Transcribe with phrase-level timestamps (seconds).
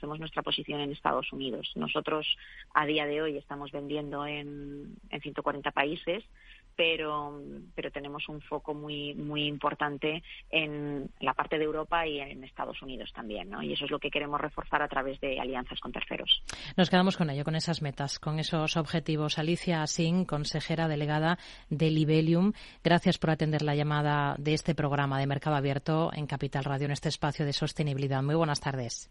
[0.00, 1.72] reforcemos nuestra posición en Estados Unidos.
[1.74, 2.26] Nosotros
[2.74, 6.24] a día de hoy estamos vendiendo en, en 140 países
[6.76, 7.38] pero,
[7.74, 12.80] pero tenemos un foco muy, muy importante en la parte de Europa y en Estados
[12.80, 13.62] Unidos también, ¿no?
[13.62, 16.42] Y eso es lo que queremos reforzar a través de alianzas con terceros.
[16.78, 19.38] Nos quedamos con ello, con esas metas, con esos objetivos.
[19.38, 21.38] Alicia Singh, consejera delegada
[21.68, 26.64] de Libelium, gracias por atender la llamada de este programa de Mercado Abierto en Capital
[26.64, 28.22] Radio, en este espacio de sostenibilidad.
[28.22, 29.10] Muy buenas tardes.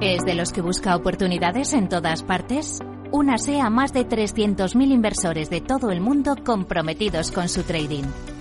[0.00, 2.78] ¿Es de los que busca oportunidades en todas partes?
[3.10, 8.04] Únase a más de 300.000 inversores de todo el mundo comprometidos con su trading.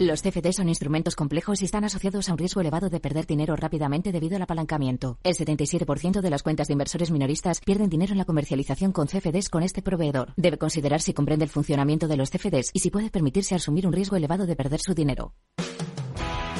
[0.00, 3.54] Los CFD son instrumentos complejos y están asociados a un riesgo elevado de perder dinero
[3.54, 5.18] rápidamente debido al apalancamiento.
[5.22, 9.50] El 77% de las cuentas de inversores minoristas pierden dinero en la comercialización con CFDs
[9.50, 10.32] con este proveedor.
[10.38, 13.92] Debe considerar si comprende el funcionamiento de los CFDs y si puede permitirse asumir un
[13.92, 15.34] riesgo elevado de perder su dinero.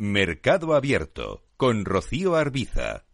[0.00, 3.04] Mercado Abierto con Rocío Arbiza.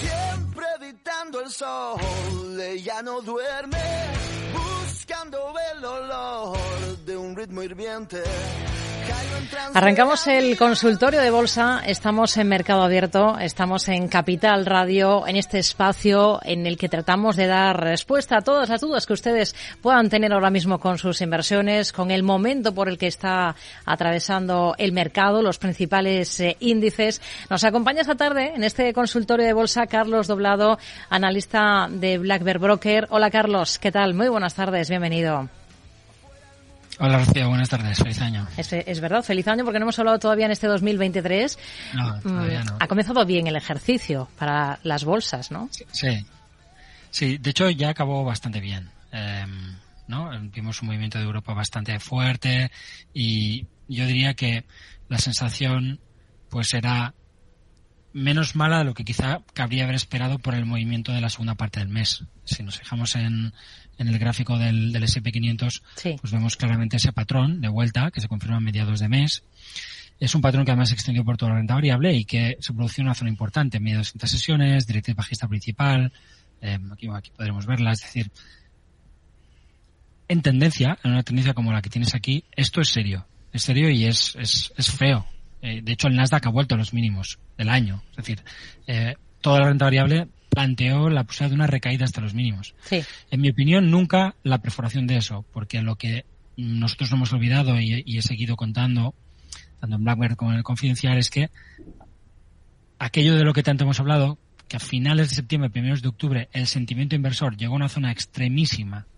[0.00, 3.78] Siempre editando el sol, ella no duerme,
[4.52, 8.20] buscando el olor de un ritmo hirviente.
[9.74, 15.60] Arrancamos el consultorio de bolsa, estamos en Mercado Abierto, estamos en Capital Radio, en este
[15.60, 20.08] espacio en el que tratamos de dar respuesta a todas las dudas que ustedes puedan
[20.08, 23.54] tener ahora mismo con sus inversiones, con el momento por el que está
[23.84, 27.22] atravesando el mercado, los principales eh, índices.
[27.48, 32.58] Nos acompaña esta tarde en este consultorio de bolsa Carlos Doblado, analista de Black Bear
[32.58, 33.06] Broker.
[33.10, 34.14] Hola Carlos, ¿qué tal?
[34.14, 35.48] Muy buenas tardes, bienvenido.
[36.98, 38.46] Hola Rocío, buenas tardes, feliz año.
[38.56, 41.58] Es, verdad, feliz año porque no hemos hablado todavía en este 2023.
[41.94, 42.72] No, todavía no.
[42.72, 45.68] Mm, ha comenzado bien el ejercicio para las bolsas, ¿no?
[45.92, 46.26] Sí,
[47.10, 48.88] sí, de hecho ya acabó bastante bien.
[49.12, 49.76] Em,
[50.08, 50.30] ¿no?
[50.54, 52.70] Vimos un movimiento de Europa bastante fuerte
[53.12, 54.64] y yo diría que
[55.08, 56.00] la sensación
[56.48, 57.14] pues era
[58.16, 61.54] menos mala de lo que quizá cabría haber esperado por el movimiento de la segunda
[61.54, 62.24] parte del mes.
[62.44, 63.52] Si nos fijamos en,
[63.98, 65.82] en el gráfico del, del SP500,
[66.18, 69.44] pues vemos claramente ese patrón de vuelta que se confirma a mediados de mes.
[70.18, 72.72] Es un patrón que además se extendió por toda la renta variable y que se
[72.72, 76.10] produjo en una zona importante, medio de 200 sesiones, directriz bajista principal,
[76.62, 78.30] eh, aquí, aquí podremos verla, es decir,
[80.28, 83.90] en tendencia, en una tendencia como la que tienes aquí, esto es serio, es serio
[83.90, 85.26] y es, es, es feo.
[85.66, 88.40] Eh, de hecho, el Nasdaq ha vuelto a los mínimos del año, es decir,
[88.86, 92.76] eh, toda la renta variable planteó la posibilidad de una recaída hasta los mínimos.
[93.32, 96.24] En mi opinión, nunca la perforación de eso, porque lo que
[96.56, 99.12] nosotros no hemos olvidado y, he seguido contando,
[99.80, 101.50] tanto en Blackbird como en el Confidencial, es que
[103.00, 106.48] aquello de lo que tanto hemos hablado, que a finales de septiembre, primeros de octubre,
[106.52, 109.08] el sentimiento inversor llegó a una zona extremísima,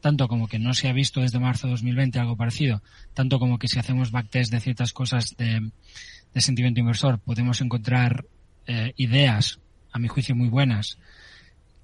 [0.00, 2.82] tanto como que no se ha visto desde marzo de 2020 algo parecido,
[3.14, 5.70] tanto como que si hacemos backtest de ciertas cosas de,
[6.36, 8.24] sentimiento inversor podemos encontrar
[8.66, 9.58] eh, ideas
[9.90, 10.98] a mi juicio muy buenas,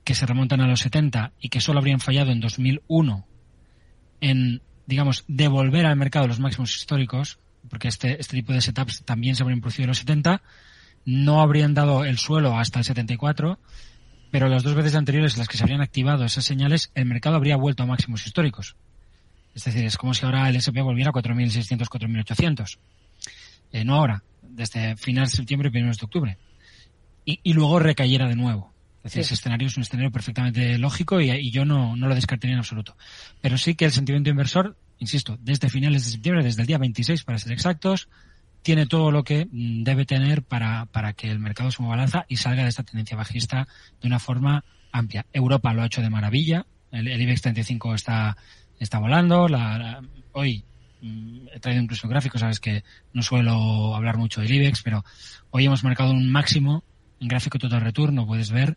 [0.05, 3.27] que se remontan a los 70 y que solo habrían fallado en 2001
[4.21, 9.35] en, digamos, devolver al mercado los máximos históricos, porque este, este tipo de setups también
[9.35, 10.43] se habrían producido en los 70,
[11.05, 13.59] no habrían dado el suelo hasta el 74,
[14.35, 17.37] pero las dos veces anteriores en las que se habrían activado esas señales, el mercado
[17.37, 18.75] habría vuelto a máximos históricos.
[19.55, 22.79] Es decir, es como si ahora el SP volviera a 4.600, 4.800.
[23.71, 26.39] Eh, no ahora, desde finales de septiembre y primeros de octubre
[27.25, 28.75] y, luego recayera de nuevo.
[29.05, 32.55] Es decir, ese escenario es un escenario perfectamente lógico y, yo no, no, lo descartaría
[32.55, 32.97] en absoluto.
[33.41, 37.23] Pero sí que el sentimiento inversor, insisto, desde finales de septiembre, desde el día 26
[37.23, 38.09] para ser exactos,
[38.65, 42.37] tiene todo lo que mm, debe tener para, para que el mercado se mueva y
[42.37, 43.69] salga de esta tendencia bajista
[44.01, 45.27] de una forma amplia.
[45.33, 46.67] Europa lo ha hecho de maravilla.
[46.91, 48.37] El, IBEX 35 está,
[48.81, 49.49] está volando.
[49.49, 50.01] La,
[50.33, 50.65] hoy
[51.03, 55.05] mm, he traído incluso gráficos, sabes que no suelo hablar mucho del IBEX, pero
[55.51, 56.83] hoy hemos marcado un máximo
[57.21, 58.77] en gráfico total return puedes ver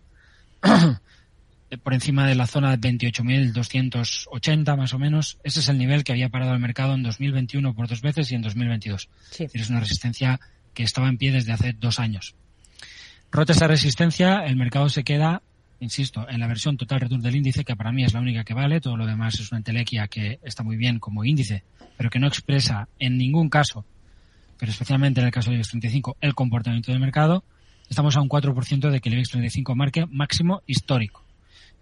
[1.83, 5.37] por encima de la zona de 28.280 más o menos.
[5.43, 8.35] Ese es el nivel que había parado el mercado en 2021 por dos veces y
[8.35, 9.09] en 2022.
[9.39, 10.39] Es una resistencia
[10.73, 12.35] que estaba en pie desde hace dos años.
[13.31, 15.41] Rota esa resistencia, el mercado se queda,
[15.79, 18.53] insisto, en la versión total return del índice, que para mí es la única que
[18.53, 18.79] vale.
[18.79, 21.63] Todo lo demás es una entelequia que está muy bien como índice,
[21.97, 23.85] pero que no expresa en ningún caso
[24.57, 27.43] pero especialmente en el caso del IBEX 35, el comportamiento del mercado,
[27.89, 31.23] estamos a un 4% de que el IBEX 35 marque máximo histórico.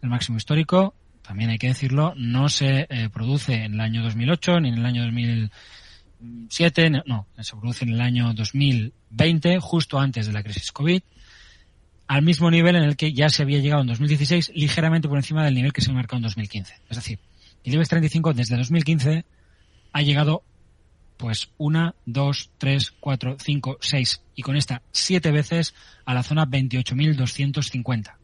[0.05, 0.93] El máximo histórico,
[1.23, 4.85] también hay que decirlo, no se eh, produce en el año 2008 ni en el
[4.85, 11.01] año 2007, no, se produce en el año 2020, justo antes de la crisis COVID,
[12.05, 15.43] al mismo nivel en el que ya se había llegado en 2016, ligeramente por encima
[15.43, 16.75] del nivel que se marcó en 2015.
[16.87, 17.17] Es decir,
[17.63, 19.25] el IBEX 35 desde 2015
[19.91, 20.43] ha llegado
[21.17, 25.73] pues una, dos, tres, cuatro, cinco, seis y con esta siete veces
[26.05, 28.17] a la zona 28.250.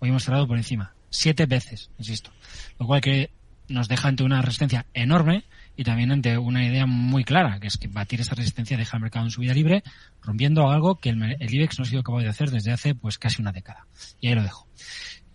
[0.00, 0.93] Hoy hemos cerrado por encima.
[1.14, 2.32] Siete veces, insisto.
[2.76, 3.30] Lo cual que
[3.68, 5.44] nos deja ante una resistencia enorme
[5.76, 9.02] y también ante una idea muy clara, que es que batir esa resistencia deja el
[9.02, 9.84] mercado en su vida libre,
[10.22, 13.40] rompiendo algo que el, IBEX no ha sido capaz de hacer desde hace pues casi
[13.40, 13.86] una década.
[14.20, 14.66] Y ahí lo dejo.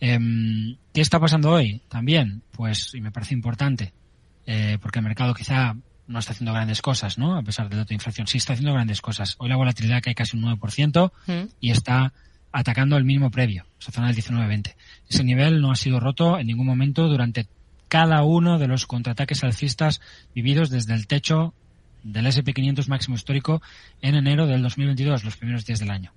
[0.02, 1.82] Em, ¿Qué está pasando hoy?
[1.88, 3.94] También, pues, y me parece importante,
[4.46, 7.38] eh, porque el mercado quizá no está haciendo grandes cosas, ¿no?
[7.38, 8.28] A pesar del dato de inflación.
[8.28, 9.36] Sí está haciendo grandes cosas.
[9.38, 11.54] Hoy la volatilidad cae casi un 9% mm.
[11.62, 12.14] y está
[12.52, 14.76] atacando el mínimo previo, esa zona del 19-20.
[15.08, 17.48] Ese nivel no ha sido roto en ningún momento durante
[17.88, 20.02] cada uno de los contraataques alcistas
[20.34, 21.54] vividos desde el techo
[22.04, 23.62] del SP500 máximo histórico
[24.02, 26.14] en enero del 2022, los primeros días del año.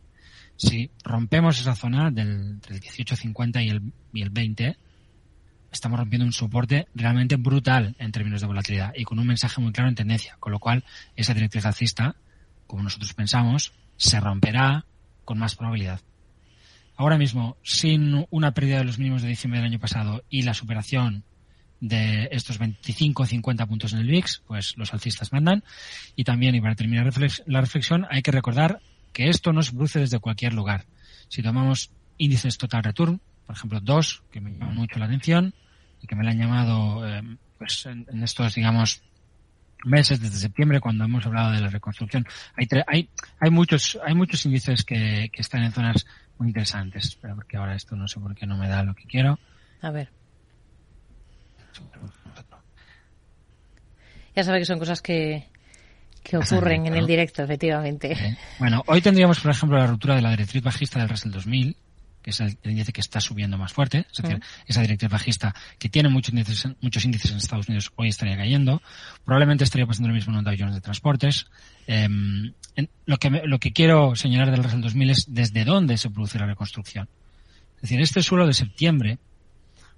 [0.56, 4.76] Si rompemos esa zona del, del 18.50 y el, y el 20,
[5.72, 9.72] estamos rompiendo un soporte realmente brutal en términos de volatilidad y con un mensaje muy
[9.72, 10.84] claro en tendencia, con lo cual
[11.16, 12.14] esa directriz alcista,
[12.66, 14.84] como nosotros pensamos, se romperá
[15.24, 16.00] con más probabilidad.
[16.96, 20.54] Ahora mismo, sin una pérdida de los mínimos de diciembre del año pasado y la
[20.54, 21.24] superación
[21.80, 25.64] de estos 25 o 50 puntos en el VIX, pues los alcistas mandan.
[26.14, 27.10] Y también, y para terminar
[27.46, 28.80] la reflexión, hay que recordar
[29.12, 30.86] que esto no se produce desde cualquier lugar.
[31.28, 35.54] Si tomamos índices total return, por ejemplo, dos, que me llaman mucho la atención
[36.00, 37.22] y que me la han llamado eh,
[37.58, 39.02] pues en, estos, digamos,
[39.84, 42.24] meses desde septiembre cuando hemos hablado de la reconstrucción.
[42.54, 43.08] Hay, hay,
[43.40, 46.06] hay muchos, hay muchos índices que están en zonas
[46.42, 47.16] muy interesantes.
[47.20, 49.38] Pero porque ahora esto no sé por qué no me da lo que quiero.
[49.80, 50.10] A ver.
[54.34, 55.46] Ya sabe que son cosas que,
[56.22, 58.38] que ocurren en el directo, efectivamente.
[58.58, 61.76] Bueno, hoy tendríamos, por ejemplo, la ruptura de la directriz bajista del Russell 2000,
[62.22, 65.88] que es el, índice que está subiendo más fuerte, es decir, esa directriz bajista que
[65.88, 68.80] tiene muchos índices, muchos índices en Estados Unidos hoy estaría cayendo.
[69.24, 71.46] Probablemente estaría pasando lo mismo en un Dow Jones de transportes.
[71.86, 72.52] Em,
[73.06, 76.46] lo, que lo que quiero señalar del Russell 2000 es desde dónde se produce la
[76.46, 77.08] reconstrucción.
[77.76, 79.18] Es decir, este suelo de septiembre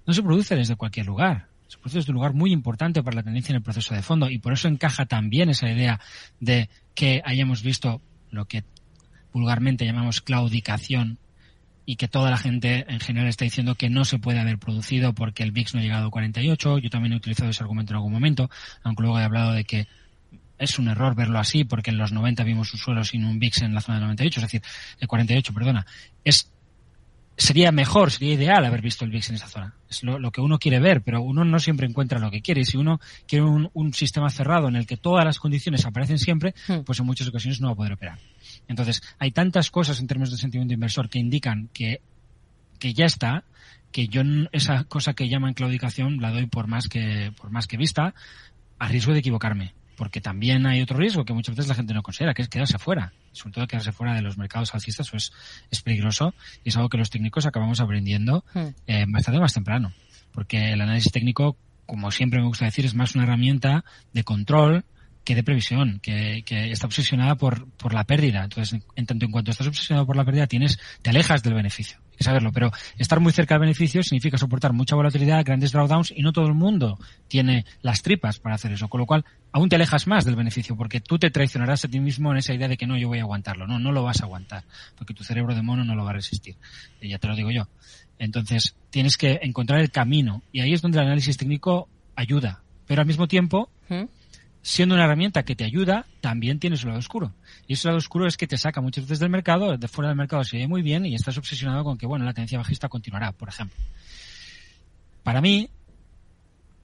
[0.05, 1.47] no se produce desde cualquier lugar.
[1.67, 4.29] Se produce desde un lugar muy importante para la tendencia en el proceso de fondo
[4.29, 5.99] y por eso encaja también esa idea
[6.39, 8.01] de que hayamos visto
[8.31, 8.63] lo que
[9.31, 11.19] vulgarmente llamamos claudicación
[11.85, 15.13] y que toda la gente en general está diciendo que no se puede haber producido
[15.13, 16.79] porque el VIX no ha llegado a 48.
[16.79, 18.49] Yo también he utilizado ese argumento en algún momento,
[18.83, 19.87] aunque luego he hablado de que
[20.57, 23.63] es un error verlo así porque en los 90 vimos un suelo sin un VIX
[23.63, 24.61] en la zona de 98, es decir,
[24.99, 25.85] de 48, perdona.
[27.37, 29.75] Sería mejor, sería ideal haber visto el VIX en esa zona.
[29.89, 32.61] Es lo, que uno quiere ver, pero uno no siempre encuentra lo que quiere.
[32.61, 36.17] Y si uno quiere un, un, sistema cerrado en el que todas las condiciones aparecen
[36.17, 36.79] siempre, hmm.
[36.85, 38.19] pues en muchas ocasiones no va a poder operar.
[38.67, 42.01] Entonces, hay tantas cosas en términos de sentimiento inversor que indican que,
[42.79, 43.43] que ya está,
[43.91, 47.77] que yo esa cosa que llaman claudicación la doy por más que, por más que
[47.77, 48.13] vista,
[48.79, 49.73] a riesgo de equivocarme.
[49.95, 52.77] Porque también hay otro riesgo que muchas veces la gente no considera, que es quedarse
[52.77, 53.13] fuera.
[53.31, 55.31] Sobre todo quedarse fuera de los mercados alcistas pues
[55.71, 56.33] es peligroso
[56.63, 58.67] y es algo que los técnicos acabamos aprendiendo hmm.
[58.87, 59.93] eh, bastante más temprano.
[60.31, 64.83] Porque el análisis técnico, como siempre me gusta decir, es más una herramienta de control
[65.23, 68.43] que de previsión, que, que está obsesionada por, por la pérdida.
[68.43, 71.97] Entonces, en tanto en cuanto estás obsesionado por la pérdida, tienes, te alejas del beneficio.
[72.17, 76.21] Que saberlo, pero estar muy cerca del beneficio significa soportar mucha volatilidad, grandes drawdowns y
[76.21, 78.87] no todo el mundo tiene las tripas para hacer eso.
[78.87, 81.99] Con lo cual, aún te alejas más del beneficio porque tú te traicionarás a ti
[81.99, 83.67] mismo en esa idea de que no, yo voy a aguantarlo.
[83.67, 84.63] No, no lo vas a aguantar
[84.97, 86.55] porque tu cerebro de mono no lo va a resistir.
[87.01, 87.67] Y ya te lo digo yo.
[88.17, 92.63] Entonces, tienes que encontrar el camino y ahí es donde el análisis técnico ayuda.
[92.87, 94.03] Pero al mismo tiempo, ¿Mm?
[94.65, 97.31] Siendo una herramienta que te ayuda, también tiene su lado oscuro.
[97.67, 100.17] Y ese lado oscuro es que te saca muchas veces del mercado, de fuera del
[100.17, 103.31] mercado se ve muy bien y estás obsesionado con que, bueno, la tendencia bajista continuará,
[103.31, 103.77] por ejemplo.
[105.21, 105.69] Para mí,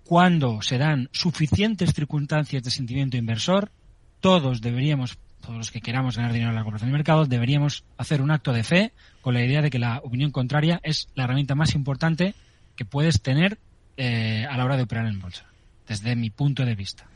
[0.04, 3.72] cuando se dan suficientes circunstancias de sentimiento inversor,
[4.20, 7.84] todos deberíamos, todos los que queramos ganar dinero a largo plazo en el mercado, deberíamos
[7.98, 11.24] hacer un acto de fe con la idea de que la opinión contraria es la
[11.24, 12.36] herramienta más importante
[12.76, 13.58] que puedes tener
[13.98, 15.48] eh, a la hora de operar en bolsa,
[15.88, 17.08] desde mi punto de vista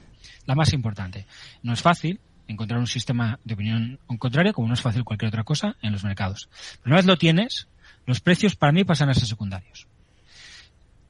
[0.46, 1.26] la más importante.
[1.64, 5.44] No es fácil encontrar un sistema de opinión contraria, como no es fácil cualquier otra
[5.44, 6.50] cosa en los mercados.
[6.82, 7.68] Pero una vez lo tienes,
[8.06, 9.88] los precios para mí pasan a ser secundarios.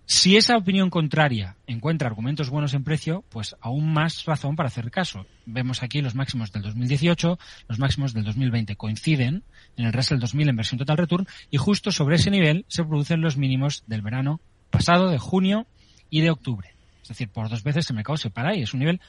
[0.07, 4.91] Si esa opinión contraria encuentra argumentos buenos en precio, pues aún más razón para hacer
[4.91, 5.25] caso.
[5.47, 9.43] Vemos aquí los máximos del 2018, los máximos del 2020 coinciden
[9.77, 13.21] en el Russell 2000 en versión total return y justo sobre ese nivel se producen
[13.21, 15.65] los mínimos del verano pasado, de junio
[16.11, 16.74] y de octubre.
[17.05, 18.99] Es decir, por dos veces el mercado se para y es un nivel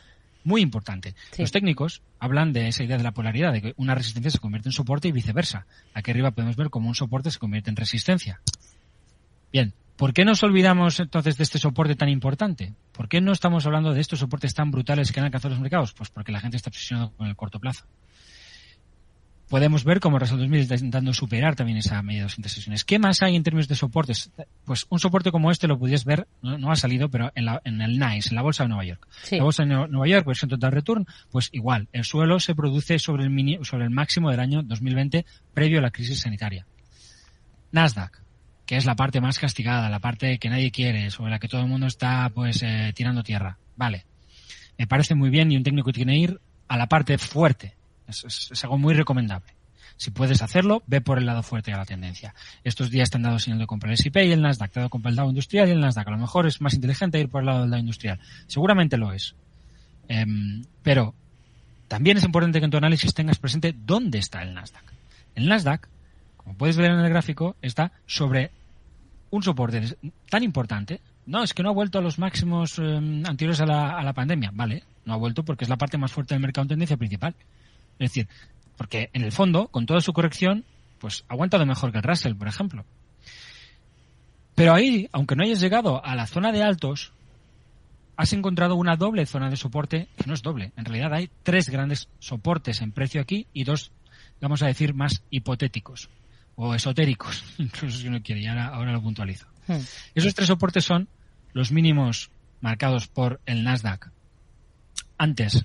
[0.45, 1.15] muy importante.
[1.39, 4.69] Los técnicos hablan de esa idea de la polaridad, de que una resistencia se convierte
[4.69, 5.67] en soporte y viceversa.
[5.95, 8.41] Aquí arriba podemos ver cómo un soporte se convierte en resistencia.
[9.51, 12.75] Bien, ¿Por qué nos olvidamos entonces de este soporte tan importante?
[12.93, 15.95] ¿Por qué no estamos hablando de estos soportes tan brutales que han alcanzado los mercados?
[15.95, 17.87] Pues porque la gente está obsesionada con el corto plazo.
[19.49, 22.85] Podemos ver cómo Russell 2000 está intentando superar también esa media de 200 sesiones.
[22.85, 24.33] ¿Qué más hay en términos de soportes?
[24.65, 27.81] Pues un soporte como este lo pudieras ver, no, ha salido, pero en, la, en,
[27.81, 29.07] el NICE, en la bolsa de Nueva York.
[29.31, 33.23] La bolsa de Nueva York, versión total return, pues igual, el suelo se produce sobre
[33.23, 35.25] el, mini, sobre el máximo del año 2020
[35.55, 36.67] previo a la crisis sanitaria.
[37.71, 38.21] Nasdaq,
[38.67, 41.61] que es la parte más castigada, la parte que nadie quiere, sobre la que todo
[41.61, 43.59] el mundo está pues eh, tirando tierra.
[43.77, 44.07] Vale.
[44.77, 47.76] Me parece muy bien y un técnico tiene que ir a la parte fuerte.
[48.09, 49.55] Es, algo muy recomendable.
[49.97, 52.35] Si puedes hacerlo, ve por el lado fuerte de la tendencia.
[52.65, 54.83] Estos días te han dado señal de comprar el S&P y el Nasdaq, te ha
[54.83, 56.07] dado comprar el Dow Industrial y el Nasdaq.
[56.07, 58.21] A lo mejor es más inteligente ir por el lado del Dow Industrial.
[58.47, 59.35] Seguramente lo es.
[60.09, 61.15] Em, pero
[61.89, 64.85] también es importante que en tu análisis tengas presente dónde está el Nasdaq.
[65.35, 65.89] El Nasdaq
[66.47, 68.53] como puedes ver en el gráfico, está sobre
[69.31, 69.97] un soporte
[70.31, 71.01] tan importante.
[71.27, 74.13] No, es que no ha vuelto a los máximos em, anteriores a la, a la
[74.13, 74.53] pandemia.
[74.55, 77.35] Vale, no ha vuelto porque es la parte más fuerte del mercado en tendencia principal.
[77.99, 78.29] Es decir,
[78.77, 80.65] porque en el fondo, con toda su corrección,
[80.99, 82.85] pues ha aguantado mejor que el Russell, por ejemplo.
[84.55, 87.13] Pero ahí, aunque no hayas llegado a la zona de altos,
[88.17, 90.73] has encontrado una doble zona de soporte, que no es doble.
[90.77, 93.93] En realidad hay tres grandes soportes en precio aquí y dos,
[94.41, 96.09] vamos a decir, más hipotéticos
[96.55, 99.47] o esotéricos, incluso si uno quiere, y ahora, lo puntualizo.
[99.67, 99.81] Hmm.
[100.15, 101.09] Esos tres soportes son
[101.53, 104.11] los mínimos marcados por el Nasdaq
[105.19, 105.65] antes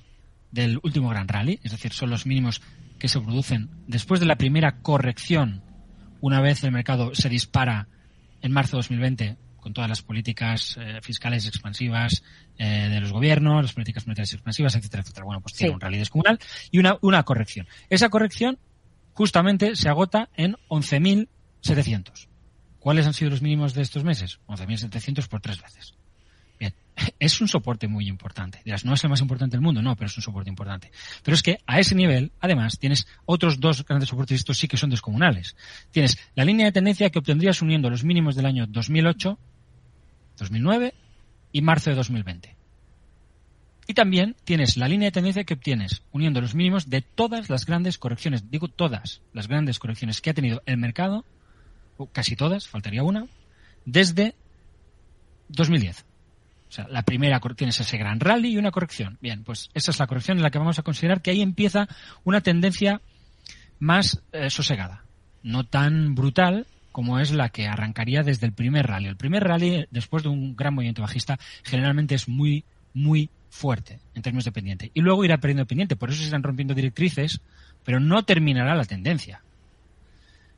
[0.52, 2.62] del último gran rally, es decir, son los mínimos
[3.00, 5.64] que se producen después de la primera corrección,
[6.20, 7.88] una vez el mercado se dispara
[8.42, 12.24] en marzo de 2020 con todas las políticas eh, fiscales expansivas
[12.58, 15.26] eh, de los gobiernos, las políticas monetarias expansivas, etcétera, etcétera.
[15.26, 16.40] Bueno, pues tiene un rally descomunal
[16.72, 17.68] y una, una corrección.
[17.90, 18.58] Esa corrección
[19.14, 22.28] justamente se agota en 11.700.
[22.80, 24.40] ¿Cuáles han sido los mínimos de estos meses?
[24.48, 25.94] 11.700 por tres veces.
[26.62, 26.76] Bien,
[27.20, 28.62] es un soporte muy importante.
[28.64, 30.92] Dirás, no es el más importante del mundo, no, pero es un soporte importante.
[31.24, 34.78] Pero es que a ese nivel, además, tienes otros dos grandes soportes, estos sí que
[34.78, 35.56] son descomunales.
[35.90, 39.40] Tienes la línea de tendencia que obtendrías uniendo los mínimos del año 2008,
[40.38, 40.94] 2009
[41.52, 42.56] y marzo de 2020.
[43.88, 47.66] Y también tienes la línea de tendencia que obtienes uniendo los mínimos de todas las
[47.66, 51.26] grandes correcciones, digo todas las grandes correcciones que ha tenido el mercado,
[52.14, 53.26] casi todas, faltaría una,
[53.86, 54.36] desde
[55.50, 56.06] 2010.
[56.72, 59.18] O sea, la primera tienes ese gran rally y una corrección.
[59.20, 61.90] Bien, pues esa es la corrección en la que vamos a considerar que ahí empieza
[62.24, 63.02] una tendencia
[63.78, 65.04] más eh, sosegada,
[65.44, 69.08] no tan brutal como es la que arrancaría desde el primer rally.
[69.08, 74.22] El primer rally, después de un gran movimiento bajista, generalmente es muy, muy fuerte en
[74.22, 74.92] términos de pendiente.
[74.94, 75.98] Y luego irá perdiendo pendiente.
[75.98, 77.42] Por eso se están rompiendo directrices,
[77.84, 79.44] pero no terminará la tendencia.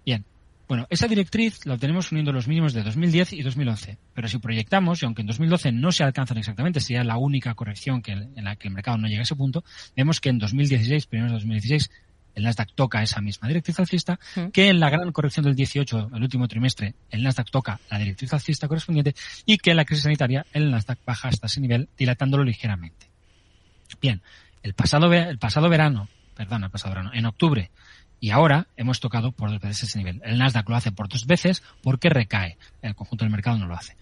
[0.06, 0.26] Bien.
[0.68, 3.98] Bueno, esa directriz la obtenemos uniendo los mínimos de 2010 y 2011.
[4.14, 8.02] Pero si proyectamos, y aunque en 2012 no se alcanzan exactamente, sería la única corrección
[8.02, 9.64] que, en la que el mercado no llega a ese punto,
[9.96, 11.92] vemos que en 2016, primeros de 2016,
[12.36, 14.20] el Nasdaq toca esa misma directriz alcista,
[14.52, 18.34] que en la gran corrección del 18, el último trimestre, el Nasdaq toca la directriz
[18.34, 19.14] alcista correspondiente
[19.46, 23.08] y que en la crisis sanitaria el Nasdaq baja hasta ese nivel, dilatándolo ligeramente.
[24.02, 24.22] Bien,
[24.64, 27.70] el pasado, el pasado verano, perdón, el pasado verano, en octubre
[28.24, 30.22] y ahora hemos tocado por dos veces ese nivel.
[30.24, 32.58] El Nasdaq lo hace por dos veces porque recae.
[32.82, 33.98] El conjunto del mercado no lo hace.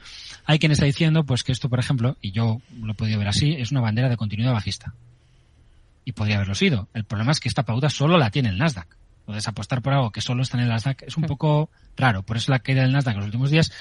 [0.45, 3.29] Hay quien está diciendo pues que esto, por ejemplo, y yo lo he podido ver
[3.29, 4.93] así, es una bandera de continuidad bajista
[6.05, 6.87] y podría haberlo sido.
[6.93, 8.95] El problema es que esta pauta solo la tiene el Nasdaq.
[9.25, 12.21] Puedes apostar por algo que solo está en el Nasdaq es un poco raro.
[12.21, 13.71] Por eso la caída del Nasdaq en los últimos días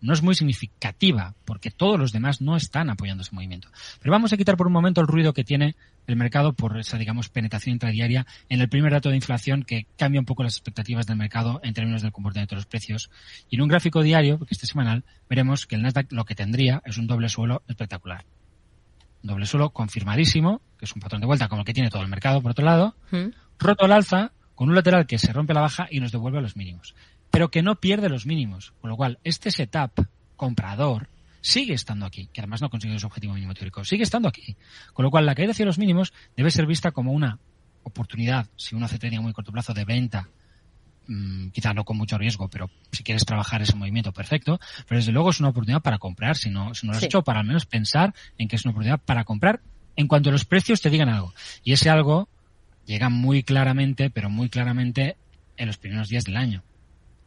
[0.00, 3.68] no es muy significativa, porque todos los demás no están apoyando ese movimiento.
[4.00, 6.98] Pero vamos a quitar por un momento el ruido que tiene el mercado por esa,
[6.98, 11.06] digamos, penetración intradiaria en el primer dato de inflación que cambia un poco las expectativas
[11.06, 13.10] del mercado en términos del comportamiento de los precios.
[13.48, 16.82] Y en un gráfico diario, que este semanal, veremos que el Nasdaq lo que tendría
[16.84, 18.24] es un doble suelo espectacular
[19.22, 22.08] doble suelo confirmadísimo, que es un patrón de vuelta como el que tiene todo el
[22.08, 23.26] mercado, por otro lado, mm.
[23.58, 26.42] roto al alza, con un lateral que se rompe la baja y nos devuelve a
[26.42, 26.94] los mínimos.
[27.30, 28.72] Pero que no pierde los mínimos.
[28.80, 31.08] Con lo cual, este setup comprador
[31.40, 34.56] sigue estando aquí, que además no ha conseguido su objetivo mínimo teórico, sigue estando aquí.
[34.92, 37.38] Con lo cual, la caída hacia los mínimos debe ser vista como una
[37.82, 40.28] oportunidad, si uno hace trading a muy corto plazo, de venta
[41.06, 44.60] mm, quizá no con mucho riesgo, pero si quieres trabajar ese movimiento, perfecto.
[44.86, 47.22] Pero desde luego es una oportunidad para comprar, si no, si no lo has hecho,
[47.22, 49.60] para al menos pensar en que es una oportunidad para comprar
[49.96, 51.34] en cuanto los precios te digan algo.
[51.64, 52.28] Y ese algo
[52.86, 55.16] llega muy claramente, pero muy claramente
[55.56, 56.62] en los primeros días del año.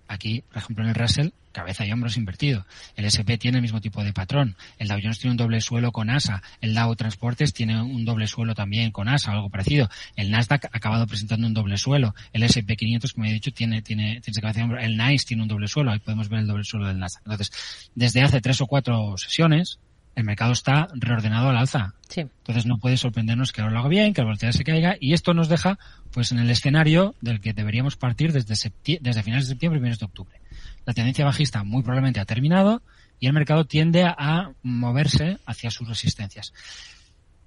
[0.08, 2.66] Aquí, por ejemplo, en el Russell, cabeza y hombros invertido.
[2.96, 4.58] El SP tiene el mismo tipo de patrón.
[4.78, 6.42] El Dow Jones tiene un doble suelo con ASA.
[6.60, 9.90] El Dow Transportes tiene un doble suelo también con ASA, algo parecido.
[10.16, 12.14] El Nasdaq ha acabado presentando un doble suelo.
[12.34, 14.84] El SP 500, como he dicho, tiene, tiene, tiene cabeza y hombros.
[14.84, 15.92] El NICE tiene un doble suelo.
[15.92, 17.22] Ahí podemos ver el doble suelo del Nasdaq.
[17.26, 17.52] Entonces,
[17.96, 19.80] desde hace tres o cuatro sesiones,
[20.16, 21.96] el mercado está reordenado al alza.
[22.16, 25.14] Entonces no puede sorprendernos que ahora lo haga bien, que la volatilidad se caiga y
[25.14, 25.80] esto nos deja
[26.12, 28.56] pues en el escenario del que deberíamos partir desde,
[29.00, 30.40] desde finales de septiembre y primeros de octubre.
[30.86, 32.84] La tendencia bajista muy probablemente ha terminado
[33.20, 36.54] y el mercado tiende a moverse hacia sus resistencias.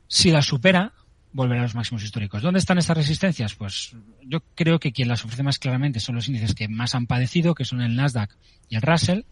[0.08, 0.92] Si la supera,
[1.32, 2.42] volverá a los máximos históricos.
[2.42, 3.54] ¿Dónde están estas resistencias?
[3.54, 7.06] Pues yo creo que quien las ofrece más claramente son los índices que más han
[7.06, 8.34] padecido, que son el Nasdaq
[8.68, 9.22] y el Russell.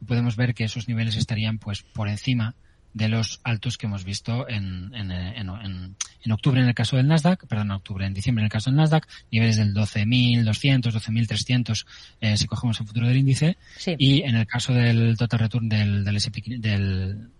[0.00, 2.54] Y podemos ver que esos niveles estarían pues por encima
[2.92, 7.06] de los altos que hemos visto en, en, en, en, octubre en el caso del
[7.06, 11.86] Nasdaq, perdón, en octubre, en diciembre en el caso del Nasdaq, niveles del 12.200, 12.300
[12.20, 13.56] eh, si cogemos el futuro del índice,
[13.98, 17.30] y en el caso del total return del, del SP, del,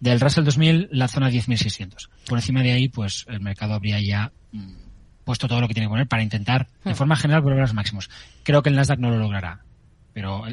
[0.00, 2.08] del Russell 2000, la zona 10.600.
[2.26, 4.74] Por encima de ahí, pues el mercado habría ya mm,
[5.24, 6.96] puesto todo lo que tiene que poner para intentar, de hmm.
[6.96, 8.10] forma general, volver a los máximos.
[8.42, 9.60] Creo que el Nasdaq no lo logrará,
[10.12, 10.44] pero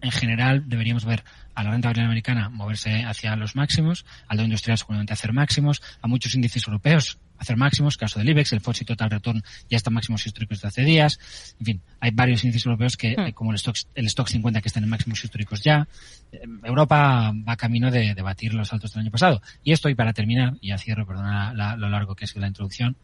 [0.00, 4.44] en general deberíamos ver a la renta variable americana moverse hacia los máximos, al Dow
[4.44, 8.84] Industrial seguramente hacer máximos, a muchos índices europeos hacer máximos, caso del IBEX, el FTSE
[8.84, 11.18] Total Return ya está máximos históricos de hace días.
[11.58, 13.32] En fin, hay varios índices europeos que, hmm.
[13.32, 15.88] como el Stock, el Stock 50 que están en máximos históricos ya.
[16.30, 19.40] Eh, Europa va camino de, batir los altos del año pasado.
[19.64, 22.96] Y esto, y para terminar, y ya cierro, perdona lo largo que es la introducción,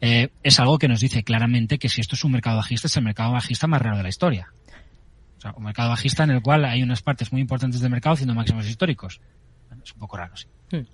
[0.00, 2.96] eh, es algo que nos dice claramente que si esto es un mercado bajista, es
[2.96, 4.52] el mercado bajista más raro de la historia.
[5.40, 8.12] O sea, un mercado bajista en el cual hay unas partes muy importantes del mercado
[8.12, 9.22] haciendo máximos históricos.
[9.82, 10.46] Es un poco raro, sí.
[10.70, 10.84] Hmm.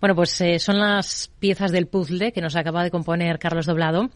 [0.00, 4.10] Bueno, pues eh, son las piezas del puzzle que nos acaba de componer Carlos Doblado.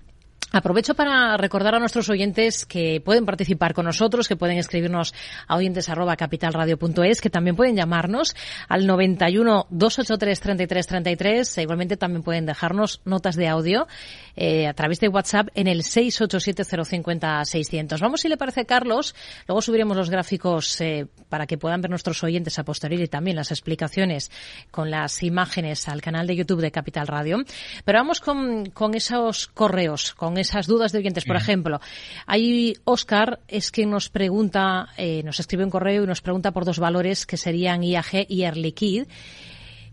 [0.53, 5.13] Aprovecho para recordar a nuestros oyentes que pueden participar con nosotros, que pueden escribirnos
[5.49, 8.37] a oyentes capitalradio.es, que también pueden llamarnos
[8.69, 11.59] al 91 283 33 33.
[11.59, 13.89] E igualmente también pueden dejarnos notas de audio
[14.37, 17.99] eh, a través de WhatsApp en el 687-050-600.
[18.01, 19.17] Vamos, si le parece, Carlos.
[19.49, 23.37] Luego subiremos los gráficos eh, para que puedan ver nuestros oyentes a posteriori y también
[23.37, 24.31] las explicaciones
[24.71, 27.39] con las imágenes al canal de YouTube de Capital Radio.
[27.85, 31.25] Pero vamos con, con esos correos, esas dudas de oyentes.
[31.25, 31.81] Por ejemplo,
[32.27, 36.65] hay Oscar, es que nos pregunta, eh, nos escribe un correo y nos pregunta por
[36.65, 39.07] dos valores que serían IAG y Air Liquide.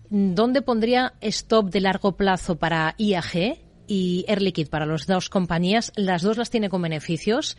[0.09, 5.91] ¿Dónde pondría stop de largo plazo para IAG y Air Liquide para las dos compañías.
[5.95, 7.57] Las dos las tiene con beneficios.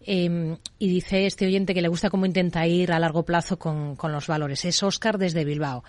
[0.00, 3.96] Em, y dice este oyente que le gusta cómo intenta ir a largo plazo con,
[4.00, 4.64] los valores.
[4.64, 5.84] Es Oscar desde Bilbao.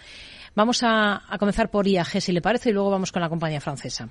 [0.56, 4.10] Vamos a, comenzar por IAG, si le parece, y luego vamos con la compañía francesa.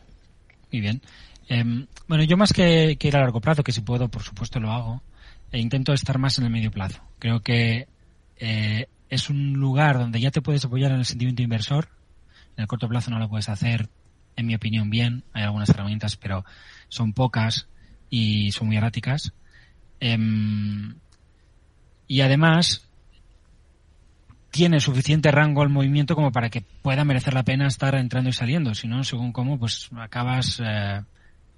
[0.72, 1.02] Muy bien.
[1.48, 4.70] Em, bueno, yo más que, ir a largo plazo, que si puedo, por supuesto lo
[4.70, 5.02] hago,
[5.50, 7.02] e intento estar más en el medio plazo.
[7.18, 7.88] Creo que
[8.37, 11.88] eh, es un lugar donde ya te puedes apoyar en el sentimiento inversor.
[12.56, 13.88] En el corto plazo no lo puedes hacer
[14.37, 15.24] en mi opinión, bien.
[15.32, 16.44] Hay algunas herramientas, pero
[16.88, 17.66] son pocas
[18.11, 19.32] y son muy erráticas.
[20.00, 20.94] Em,
[22.06, 22.88] y además,
[24.50, 28.32] tiene suficiente rango al movimiento como para que pueda merecer la pena estar entrando y
[28.32, 28.74] saliendo.
[28.74, 31.02] Si no, según cómo, pues acabas, eh,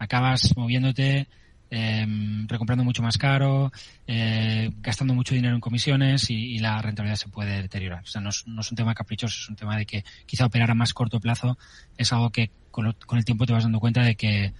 [0.01, 1.29] acabas moviéndote
[1.71, 2.07] eh,
[2.49, 3.71] recomprando mucho más caro,
[4.07, 8.03] eh, gastando mucho dinero en comisiones y, la rentabilidad se puede deteriorar.
[8.03, 10.47] O sea, no es, no es, un tema caprichoso, es un tema de que quizá
[10.47, 11.57] operar a más corto plazo
[11.97, 14.53] es algo que con, con el tiempo te vas dando cuenta de que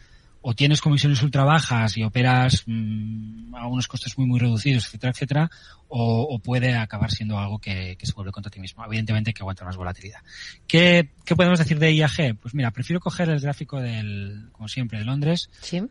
[0.43, 5.13] o tienes comisiones ultra bajas y operas mm, a unos costes muy muy reducidos, etcétera,
[5.13, 5.51] etcétera,
[5.89, 8.85] o, puede acabar siendo algo que, se vuelve contra ti mismo.
[8.85, 10.21] Evidentemente que aguanta más volatilidad.
[10.67, 12.37] ¿Qué, ¿Qué, podemos decir de IAG?
[12.41, 15.51] Pues mira, prefiero coger el gráfico del, como siempre, de Londres.
[15.61, 15.83] ¿Sí?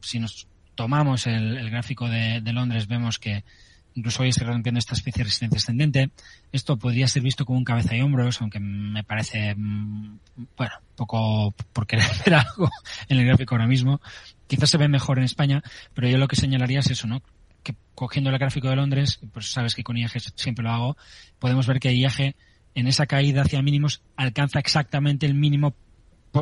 [0.00, 3.44] si nos tomamos el, gráfico de, de Londres, vemos que
[3.94, 6.10] incluso hoy estoy rompiendo esta especie de resistencia ascendente.
[6.52, 10.18] Esto podría ser visto como un cabeza y hombros, aunque me parece, mm,
[10.56, 12.70] bueno, poco por querer ver algo
[13.08, 14.00] en el gráfico ahora mismo.
[14.46, 15.62] Quizás se ve mejor en España,
[15.94, 17.22] pero yo lo que señalaría es eso, ¿no?
[17.62, 20.96] Que cogiendo el gráfico de Londres, pues sabes que con IAG siempre lo hago,
[21.38, 22.34] podemos ver que IAG
[22.74, 25.74] en esa caída hacia mínimos alcanza exactamente el mínimo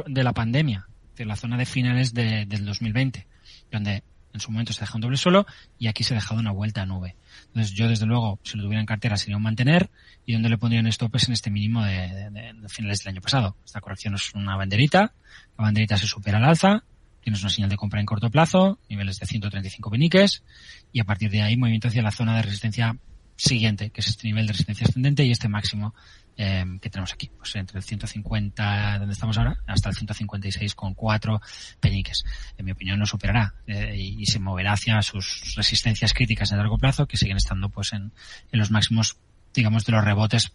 [0.07, 3.27] de la pandemia, de la zona de finales de, del 2020,
[3.71, 4.03] donde
[4.39, 5.47] en su momento se deja un doble suelo
[5.79, 7.17] y aquí se ha dejado una vuelta a nube.
[7.49, 9.91] Entonces yo desde luego, si lo tuviera en cartera sería un mantener
[10.25, 13.57] y donde le pondrían stopes en este mínimo de, finales del año pasado.
[13.65, 15.13] Esta corrección es una banderita,
[15.59, 16.85] la banderita se supera al alza,
[17.21, 20.45] tienes una señal de compra en corto plazo, niveles de 135 peniques,
[20.93, 22.97] y a partir de ahí movimiento hacia la zona de resistencia
[23.37, 25.95] siguiente, que es este nivel de resistencia ascendente y este máximo
[26.39, 31.41] eh, que tenemos aquí, pues entre el 150 donde estamos ahora hasta el 156,4
[31.81, 32.25] peniques.
[32.57, 36.79] En mi opinión no superará eh, y, se moverá hacia sus resistencias críticas a largo
[36.79, 38.13] plazo que siguen estando pues en,
[38.53, 39.19] en los máximos
[39.53, 40.53] digamos de los rebotes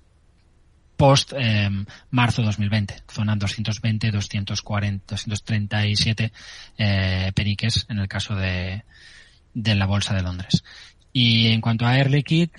[0.95, 1.69] post eh,
[2.11, 6.31] marzo 2020, zona 220, 240, 237
[6.77, 8.83] eh, peniques en el caso de,
[9.53, 10.63] de la bolsa de Londres.
[11.11, 12.49] Y en cuanto a Air Liquid,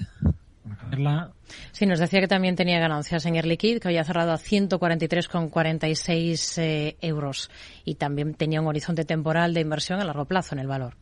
[1.72, 6.62] Sí, nos decía que también tenía ganancias en Air Liquid, que había cerrado a 143,46
[6.62, 7.50] eh, euros
[7.84, 10.96] y también tenía un horizonte temporal de inversión a largo plazo en el valor.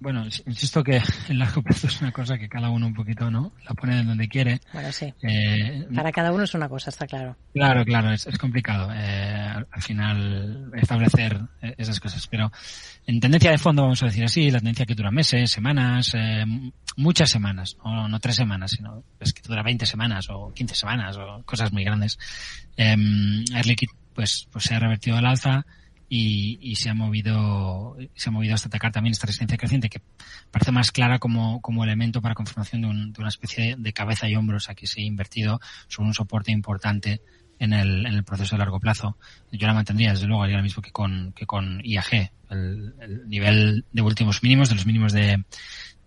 [0.00, 3.52] Bueno, insisto que el largo plazo es una cosa que cada uno un poquito, ¿no?
[3.68, 4.60] La pone donde quiere.
[4.72, 5.12] Bueno, sí.
[5.22, 7.36] Eh, Para cada uno es una cosa, está claro.
[7.52, 12.26] Claro, claro, es, complicado eh, al final establecer eh, esas cosas.
[12.28, 12.52] Pero
[13.06, 16.44] en tendencia de fondo, vamos a decir así, la tendencia que dura meses, semanas, eh,
[16.96, 21.16] muchas semanas, no, no tres semanas, sino es que dura 20 semanas o 15 semanas
[21.16, 22.18] o cosas muy grandes.
[22.76, 22.96] Eh,
[23.52, 25.66] Air Liquid, pues, pues se ha revertido al alza
[26.08, 30.00] y, y, se ha movido se ha movido hasta atacar también esta resistencia creciente que
[30.50, 34.28] parece más clara como, como elemento para confirmación de, un, de una especie de cabeza
[34.28, 37.20] y hombros aquí se ha invertido sobre un soporte importante
[37.58, 39.16] en el, en el proceso de largo plazo.
[39.50, 42.30] Yo la mantendría, desde luego, haría lo mismo que con, que con IAG.
[42.50, 45.44] El, el nivel de últimos mínimos, de los mínimos de,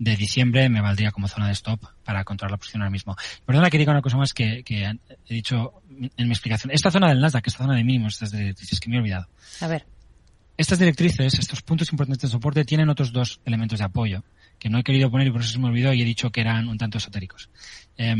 [0.01, 3.15] de diciembre, me valdría como zona de stop para controlar la posición ahora mismo.
[3.45, 5.83] Perdona que diga una cosa más que, que he dicho
[6.17, 6.71] en mi explicación.
[6.71, 9.27] Esta zona del Nasdaq, esta zona de mínimos, estas directrices que me he olvidado.
[9.59, 9.85] A ver.
[10.57, 14.23] Estas directrices, estos puntos importantes de soporte, tienen otros dos elementos de apoyo
[14.57, 16.41] que no he querido poner y por eso se me olvidó y he dicho que
[16.41, 17.51] eran un tanto esotéricos.
[17.95, 18.15] Eh,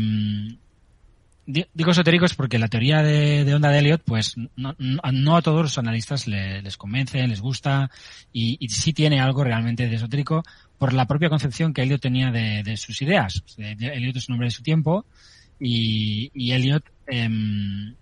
[1.46, 5.62] digo esotéricos porque la teoría de, de onda de Elliot, pues no, no, a todos
[5.62, 7.90] los analistas les convence, les gusta
[8.32, 10.44] y, y, sí tiene algo realmente de esotérico
[10.82, 13.44] por la propia concepción que Elliot tenía de, sus ideas.
[13.56, 15.06] Elliot es un hombre de su tiempo
[15.60, 17.94] y, y Elliot eh,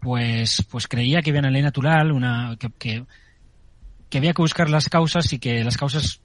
[0.00, 3.04] pues, pues creía que había una ley natural, una, que,
[4.12, 6.20] había que buscar las causas y que las causas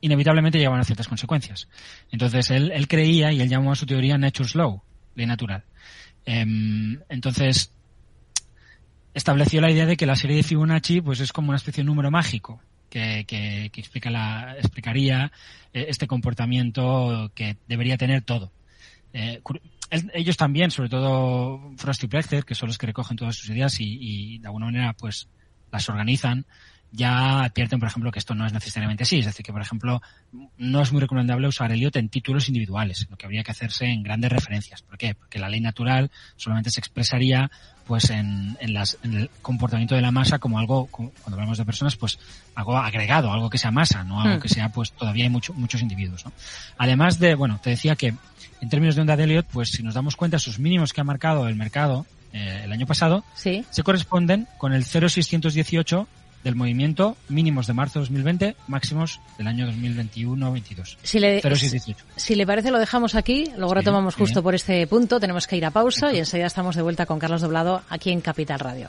[0.00, 1.68] inevitablemente llevaban a ciertas consecuencias.
[2.10, 4.82] Entonces él, creía y él llamó a su teoría Nature's Law,
[5.16, 5.64] ley natural.
[6.24, 6.46] Eh,
[7.10, 7.74] entonces,
[9.12, 11.88] estableció la idea de que la serie de Fibonacci pues es como una especie de
[11.88, 12.62] número mágico
[13.26, 15.32] que, que, explica la, explicaría
[15.72, 18.52] eh, este comportamiento que debería tener todo.
[19.12, 19.42] Eh,
[20.14, 23.80] ellos también, sobre todo Frost y Plexer, que son los que recogen todas sus ideas
[23.80, 25.28] y, y de alguna manera pues
[25.70, 26.46] las organizan,
[26.92, 29.18] ya advierten, por ejemplo, que esto no es necesariamente así.
[29.18, 30.00] Es decir, que, por ejemplo,
[30.58, 33.86] no es muy recomendable usar el IoT en títulos individuales, lo que habría que hacerse
[33.86, 34.82] en grandes referencias.
[34.82, 35.14] ¿Por qué?
[35.14, 37.50] Porque la ley natural solamente se expresaría
[37.86, 41.58] pues en, en, las, en el comportamiento de la masa como algo, como, cuando hablamos
[41.58, 42.18] de personas, pues
[42.54, 44.40] algo agregado, algo que sea masa, no algo hmm.
[44.40, 46.24] que sea, pues todavía hay mucho, muchos individuos.
[46.24, 46.32] ¿no?
[46.78, 48.14] Además de, bueno, te decía que
[48.60, 51.04] en términos de onda de Elliot, pues si nos damos cuenta, sus mínimos que ha
[51.04, 53.64] marcado el mercado eh, el año pasado, ¿Sí?
[53.70, 56.08] se corresponden con el 0,618
[56.46, 60.96] del movimiento mínimos de marzo de 2020, máximos del año 2021-22.
[61.02, 61.42] Si le,
[62.14, 64.44] si le parece, lo dejamos aquí, luego sí, retomamos justo bien.
[64.44, 66.16] por este punto, tenemos que ir a pausa Perfecto.
[66.16, 68.88] y enseguida estamos de vuelta con Carlos Doblado aquí en Capital Radio.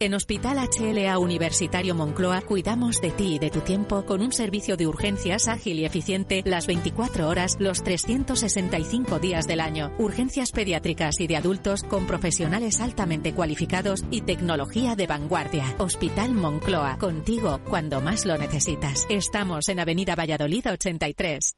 [0.00, 4.76] En Hospital HLA Universitario Moncloa cuidamos de ti y de tu tiempo con un servicio
[4.76, 9.90] de urgencias ágil y eficiente las 24 horas, los 365 días del año.
[9.98, 15.64] Urgencias pediátricas y de adultos con profesionales altamente cualificados y tecnología de vanguardia.
[15.78, 19.04] Hospital Moncloa, contigo cuando más lo necesitas.
[19.10, 21.56] Estamos en Avenida Valladolid 83.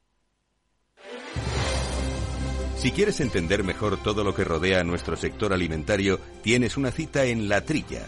[2.75, 7.25] Si quieres entender mejor todo lo que rodea a nuestro sector alimentario, tienes una cita
[7.25, 8.07] en La Trilla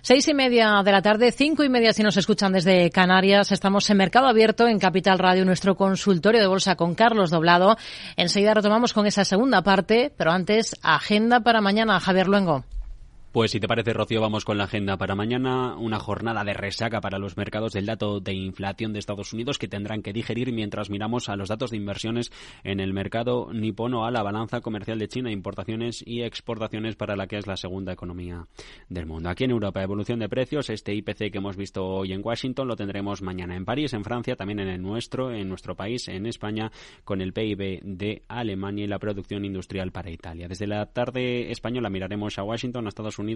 [0.00, 3.50] Seis y media de la tarde, cinco y media si nos escuchan desde Canarias.
[3.50, 7.76] Estamos en Mercado Abierto en Capital Radio, nuestro consultorio de bolsa con Carlos Doblado.
[8.16, 12.64] Enseguida retomamos con esa segunda parte, pero antes, agenda para mañana, Javier Luengo.
[13.30, 15.76] Pues si te parece, Rocío, vamos con la agenda para mañana.
[15.76, 19.68] Una jornada de resaca para los mercados del dato de inflación de Estados Unidos que
[19.68, 22.32] tendrán que digerir mientras miramos a los datos de inversiones
[22.64, 27.26] en el mercado nipono a la balanza comercial de China, importaciones y exportaciones para la
[27.26, 28.46] que es la segunda economía
[28.88, 29.28] del mundo.
[29.28, 30.70] Aquí en Europa, evolución de precios.
[30.70, 34.36] Este IPC que hemos visto hoy en Washington lo tendremos mañana en París, en Francia,
[34.36, 36.72] también en el nuestro, en nuestro país, en España,
[37.04, 40.48] con el PIB de Alemania y la producción industrial para Italia.
[40.48, 43.27] Desde la tarde española miraremos a Washington, a Estados Unidos,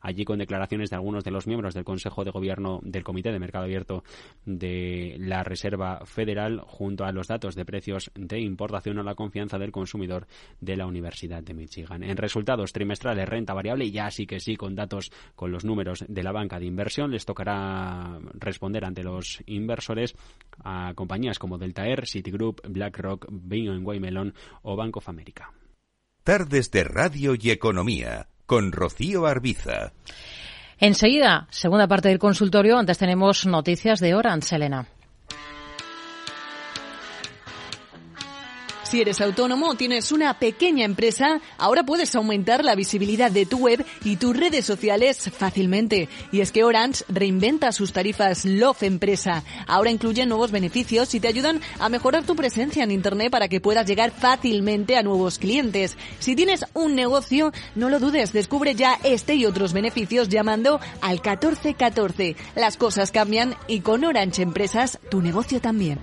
[0.00, 3.38] allí con declaraciones de algunos de los miembros del Consejo de Gobierno del Comité de
[3.38, 4.04] Mercado Abierto
[4.44, 9.58] de la Reserva Federal, junto a los datos de precios de importación a la confianza
[9.58, 10.26] del consumidor
[10.60, 12.02] de la Universidad de Michigan.
[12.02, 16.22] En resultados trimestrales, renta variable, ya sí que sí, con datos, con los números de
[16.22, 20.14] la banca de inversión, les tocará responder ante los inversores
[20.64, 25.52] a compañías como Delta Air, Citigroup, BlackRock, Bain Melon o Bank of America.
[26.24, 29.94] Tardes de Radio y Economía con Rocío Arbiza.
[30.78, 34.86] Enseguida, segunda parte del consultorio, antes tenemos noticias de Orange, Selena.
[38.92, 43.56] Si eres autónomo o tienes una pequeña empresa, ahora puedes aumentar la visibilidad de tu
[43.56, 46.10] web y tus redes sociales fácilmente.
[46.30, 49.44] Y es que Orange reinventa sus tarifas Love Empresa.
[49.66, 53.62] Ahora incluyen nuevos beneficios y te ayudan a mejorar tu presencia en Internet para que
[53.62, 55.96] puedas llegar fácilmente a nuevos clientes.
[56.18, 61.12] Si tienes un negocio, no lo dudes, descubre ya este y otros beneficios llamando al
[61.12, 62.36] 1414.
[62.56, 65.98] Las cosas cambian y con Orange Empresas tu negocio también.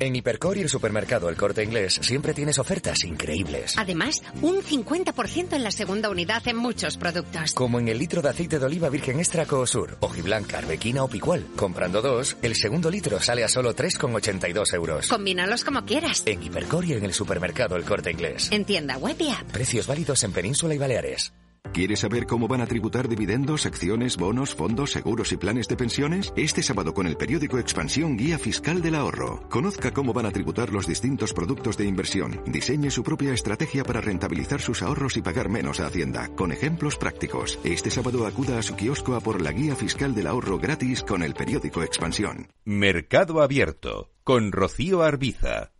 [0.00, 3.74] En Hipercor y el supermercado El Corte Inglés siempre tienes ofertas increíbles.
[3.78, 7.52] Además, un 50% en la segunda unidad en muchos productos.
[7.52, 11.46] Como en el litro de aceite de oliva virgen extra Coosur, hojiblanca, arbequina o picual.
[11.56, 15.08] Comprando dos, el segundo litro sale a solo 3,82 euros.
[15.08, 16.22] Combínalos como quieras.
[16.26, 18.48] En Hipercor y en el supermercado El Corte Inglés.
[18.50, 19.50] En tienda web y app.
[19.52, 21.32] Precios válidos en Península y Baleares.
[21.72, 26.32] ¿Quieres saber cómo van a tributar dividendos, acciones, bonos, fondos, seguros y planes de pensiones?
[26.36, 29.48] Este sábado con el periódico Expansión Guía Fiscal del Ahorro.
[29.48, 32.40] Conozca cómo van a tributar los distintos productos de inversión.
[32.46, 36.96] Diseñe su propia estrategia para rentabilizar sus ahorros y pagar menos a Hacienda, con ejemplos
[36.96, 37.58] prácticos.
[37.64, 41.24] Este sábado acuda a su kiosco a por la Guía Fiscal del Ahorro gratis con
[41.24, 42.52] el periódico Expansión.
[42.64, 45.72] Mercado Abierto con Rocío Arbiza.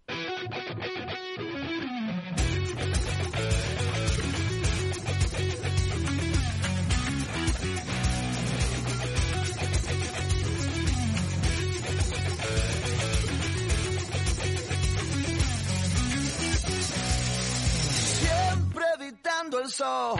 [19.52, 20.18] El sol,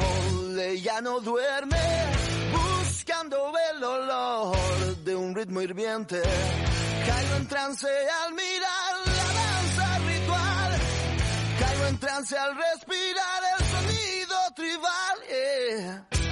[0.60, 1.76] ella no duerme,
[2.52, 6.20] buscando el olor de un ritmo hirviente.
[7.06, 10.72] Caigo en trance al mirar la danza ritual,
[11.58, 16.23] caigo en trance al respirar el sonido tribal.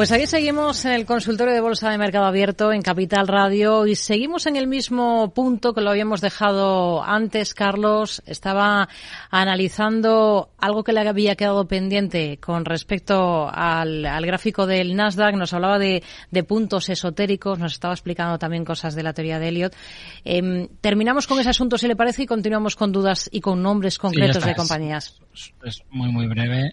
[0.00, 3.94] Pues aquí seguimos en el consultorio de Bolsa de Mercado Abierto en Capital Radio y
[3.96, 7.52] seguimos en el mismo punto que lo habíamos dejado antes.
[7.52, 8.88] Carlos estaba
[9.30, 15.34] analizando algo que le había quedado pendiente con respecto al, al gráfico del Nasdaq.
[15.36, 19.48] Nos hablaba de, de puntos esotéricos, nos estaba explicando también cosas de la teoría de
[19.48, 19.76] Elliot.
[20.24, 23.98] Em, terminamos con ese asunto, si le parece, y continuamos con dudas y con nombres
[23.98, 25.20] concretos de es- compañías.
[25.62, 26.72] Es muy, muy breve.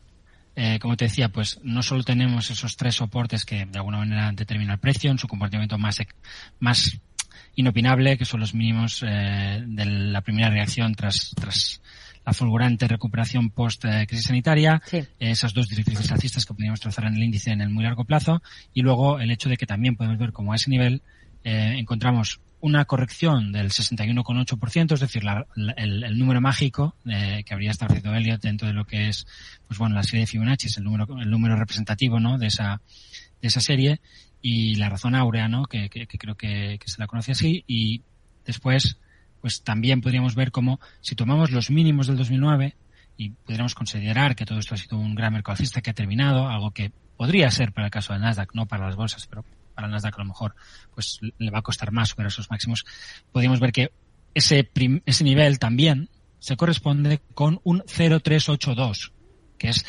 [0.60, 4.32] Eh, como te decía, pues no solo tenemos esos tres soportes que de alguna manera
[4.32, 6.00] determinan el precio en su comportamiento más,
[6.60, 7.00] más
[7.54, 11.80] inopinable, que son los mínimos eh, de la primera reacción tras, tras
[12.26, 14.82] la fulgurante recuperación post-crisis sanitaria,
[15.20, 18.42] esas dos directrices alcistas que podríamos trazar en el índice en el muy largo plazo,
[18.74, 21.04] y luego el hecho de que también podemos ver como a ese nivel
[21.44, 25.24] eh, encontramos una corrección del 61,8%, es decir,
[25.76, 29.28] el, número mágico eh, que habría establecido Elliot dentro de lo que es,
[29.68, 32.38] pues bueno, la serie de Fibonacci, es el número, el número representativo, ¿no?
[32.38, 32.82] De esa,
[33.42, 34.02] de esa serie
[34.42, 35.66] y la razón áurea, ¿no?
[35.66, 38.02] Que, que, creo que, se la conoce así y
[38.46, 38.98] después,
[39.42, 42.76] pues también podríamos ver cómo si tomamos los mínimos del 2009
[43.18, 46.72] y pudiéramos considerar que todo esto ha sido un gran mercado que ha terminado, algo
[46.72, 49.44] que podría ser para el caso del Nasdaq, no para las bolsas, pero
[49.78, 50.56] para el Nasdaq a lo mejor
[50.96, 52.84] pues le va a costar más superar esos máximos,
[53.32, 53.92] podríamos ver que
[54.34, 54.70] ese,
[55.06, 56.10] ese nivel también
[56.40, 59.14] se corresponde con un 0,382,
[59.60, 59.86] que es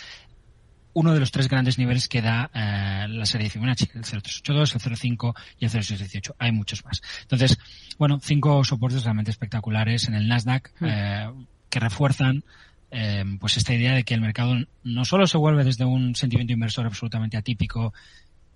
[0.93, 4.75] uno de los tres grandes niveles que da eh, la serie de Fibonacci, el 0382,
[4.75, 6.37] el 05 y el 0618.
[6.39, 7.01] Hay muchos más.
[7.23, 7.59] Entonces,
[7.99, 10.87] bueno, cinco soportes realmente espectaculares en el Nasdaq hmm.
[10.87, 11.31] eh,
[11.71, 12.45] que refuerzan
[12.91, 16.53] eh, pues esta idea de que el mercado no solo se vuelve desde un sentimiento
[16.53, 17.93] inversor absolutamente atípico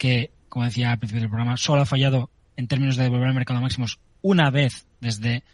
[0.02, 3.34] que como decía al principio del programa, solo ha fallado en términos de devolver al
[3.34, 5.44] mercado máximos una vez desde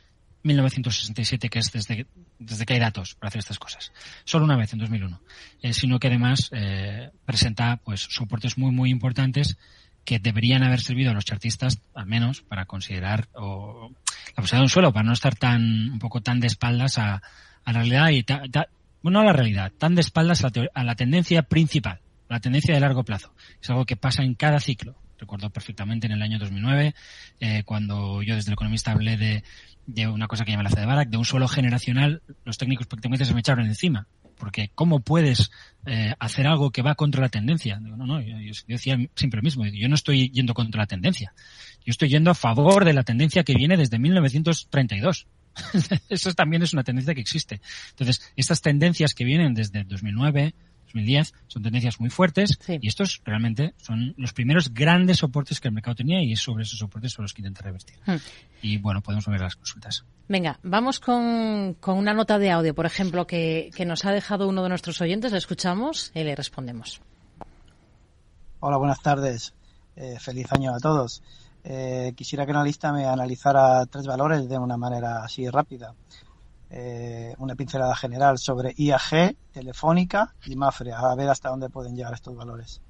[0.43, 2.07] 1967, que es desde,
[2.39, 3.93] desde que hay datos para hacer estas cosas.
[4.25, 5.21] Solo una vez en 2001.
[5.61, 9.59] Eh, sino que además eh, presenta pues soportes muy, muy importantes
[10.07, 13.91] que deberían haber servido a los chartistas, al menos, para considerar o,
[14.29, 17.21] la posibilidad de un suelo, para no estar tan, un poco tan de espaldas a,
[17.65, 18.25] a la realidad y,
[19.03, 22.75] bueno, no a la realidad, tan de espaldas a a la tendencia principal la tendencia
[22.75, 23.35] de largo plazo.
[23.61, 24.97] Es algo que pasa en cada ciclo.
[25.19, 26.95] Recuerdo perfectamente en el año 2009,
[27.41, 29.43] eh, cuando yo desde el economista hablé de,
[29.87, 33.35] de una cosa que llama la Barak, de un suelo generacional, los técnicos prácticamente se
[33.35, 34.07] me echaron encima.
[34.37, 35.51] Porque ¿cómo puedes
[35.87, 37.81] eh, hacer algo que va contra la tendencia?
[37.81, 41.33] no, no, yo, decía siempre mismo, yo no estoy yendo contra la tendencia.
[41.85, 45.27] Yo estoy yendo a favor de la tendencia que viene desde 1932.
[46.09, 47.61] Eso también es una tendencia que existe.
[47.91, 50.55] Entonces, estas tendencias que vienen desde 2009,
[50.89, 55.75] 2010, son tendencias muy fuertes y estos realmente son los primeros grandes soportes que el
[55.75, 57.97] mercado tenía y es sobre esos soportes sobre los que intenta revertir.
[58.07, 58.17] Hmm.
[58.63, 60.05] Y bueno, podemos ver las consultas.
[60.29, 64.49] Venga, vamos con, con una nota de audio, por ejemplo, que, que, nos ha dejado
[64.49, 65.33] uno de nuestros oyentes.
[65.33, 67.01] Le escuchamos y le respondemos.
[68.61, 69.55] Hola, buenas tardes.
[69.97, 71.23] Eh, feliz año a todos.
[71.65, 75.95] Eh, quisiera que una lista me analizara tres valores de una manera así rápida.
[76.71, 82.13] Eh, una pincelada general sobre IAG, Telefónica y Mafre, a ver hasta dónde pueden llegar
[82.13, 82.83] estos valores.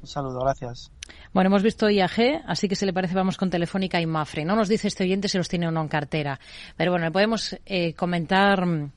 [0.00, 0.90] Un saludo, gracias.
[1.32, 4.44] Bueno, hemos visto IAG, así que si le parece vamos con Telefónica y Mafre.
[4.44, 6.38] No nos dice este oyente si los tiene o no en cartera.
[6.76, 8.92] Pero bueno, podemos eh, comentar mm,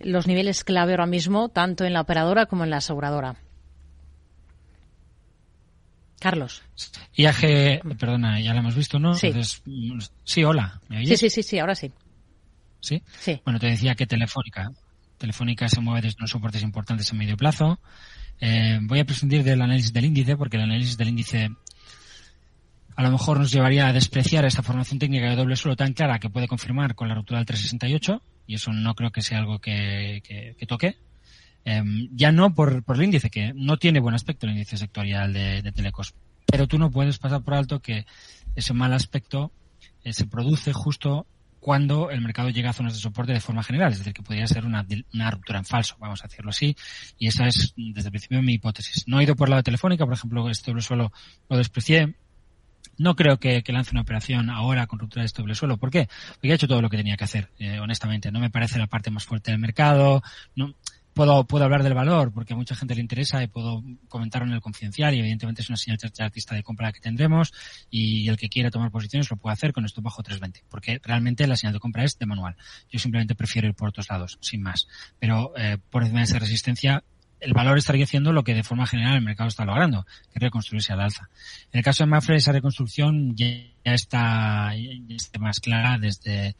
[0.00, 3.36] los niveles clave ahora mismo, tanto en la operadora como en la aseguradora.
[6.20, 6.62] Carlos.
[7.14, 9.14] IAG, perdona, ya lo hemos visto, ¿no?
[9.14, 9.32] Sí,
[9.64, 11.18] mm, sí hola, ¿me oyes?
[11.18, 11.92] Sí, sí, sí, sí, ahora sí.
[12.80, 13.02] ¿Sí?
[13.44, 14.72] Bueno, te decía que Telefónica.
[15.18, 17.78] Telefónica se mueve desde unos soportes importantes en medio plazo.
[18.40, 21.50] Eh, voy a prescindir del análisis del índice porque el análisis del índice
[22.94, 26.18] a lo mejor nos llevaría a despreciar esta formación técnica de doble suelo tan clara
[26.18, 29.58] que puede confirmar con la ruptura del 368 y eso no creo que sea algo
[29.58, 30.96] que, toque.
[31.64, 35.32] Em, ya no por, por, el índice, que no tiene buen aspecto el índice sectorial
[35.32, 36.14] de, de Telecos,
[36.46, 38.06] pero tú no puedes pasar por alto que
[38.54, 39.52] ese mal aspecto
[40.04, 41.26] eh, se produce justo
[41.66, 44.46] cuando el mercado llega a zonas de soporte de forma general, es decir, que podría
[44.46, 46.76] ser una, una ruptura en falso, vamos a decirlo así,
[47.18, 49.02] y esa es desde el principio mi hipótesis.
[49.08, 51.10] No he ido por la de telefónica, por ejemplo, este doble suelo
[51.48, 52.14] lo desprecié,
[52.98, 55.76] no creo que, lance una operación ahora con ruptura de este doble suelo.
[55.76, 56.08] ¿Por qué?
[56.34, 58.30] Porque ha hecho todo lo que tenía que hacer, eh, honestamente.
[58.30, 60.22] No me parece la parte más fuerte del mercado.
[60.54, 60.72] No,
[61.16, 64.52] puedo, puedo hablar del valor porque a mucha gente le interesa y puedo comentarlo en
[64.52, 67.54] el confidencial y evidentemente es una señal artista de compra que tendremos
[67.90, 71.46] y el que quiera tomar posiciones lo puede hacer con esto bajo 320 porque realmente
[71.46, 72.54] la señal de compra es de manual.
[72.90, 74.88] Yo simplemente prefiero ir por otros lados, sin más.
[75.18, 77.02] Pero eh, por encima de esa resistencia
[77.40, 80.42] el valor estaría haciendo lo que de forma general el mercado está logrando, que es
[80.42, 81.30] reconstruirse al alza.
[81.72, 83.46] En el caso de Mafre, esa reconstrucción ya,
[83.84, 86.56] está, ya está más clara desde,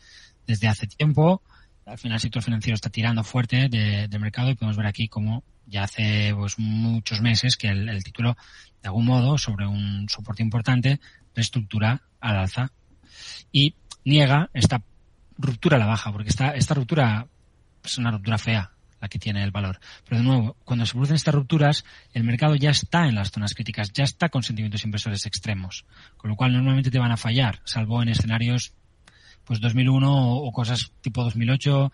[0.46, 1.42] desde hace tiempo
[1.87, 5.45] al final el sector financiero está tirando fuerte de, mercado y podemos ver aquí como
[5.66, 8.37] ya hace pues, muchos meses que el, título,
[8.82, 11.01] de algún modo, sobre un soporte importante,
[11.34, 12.72] reestructura al alza
[13.53, 13.74] y
[14.05, 14.82] niega esta
[15.39, 17.26] ruptura a la baja, porque esta, esta ruptura
[17.84, 19.78] es una ruptura fea la que tiene el valor.
[20.09, 21.84] Pero de nuevo, cuando se producen estas rupturas,
[22.14, 25.84] el mercado ya está en las zonas críticas, ya está con sentimientos inversores extremos,
[26.16, 28.72] con lo cual normalmente te van a fallar, salvo en escenarios
[29.47, 31.90] pues 2001 o, cosas tipo 2008,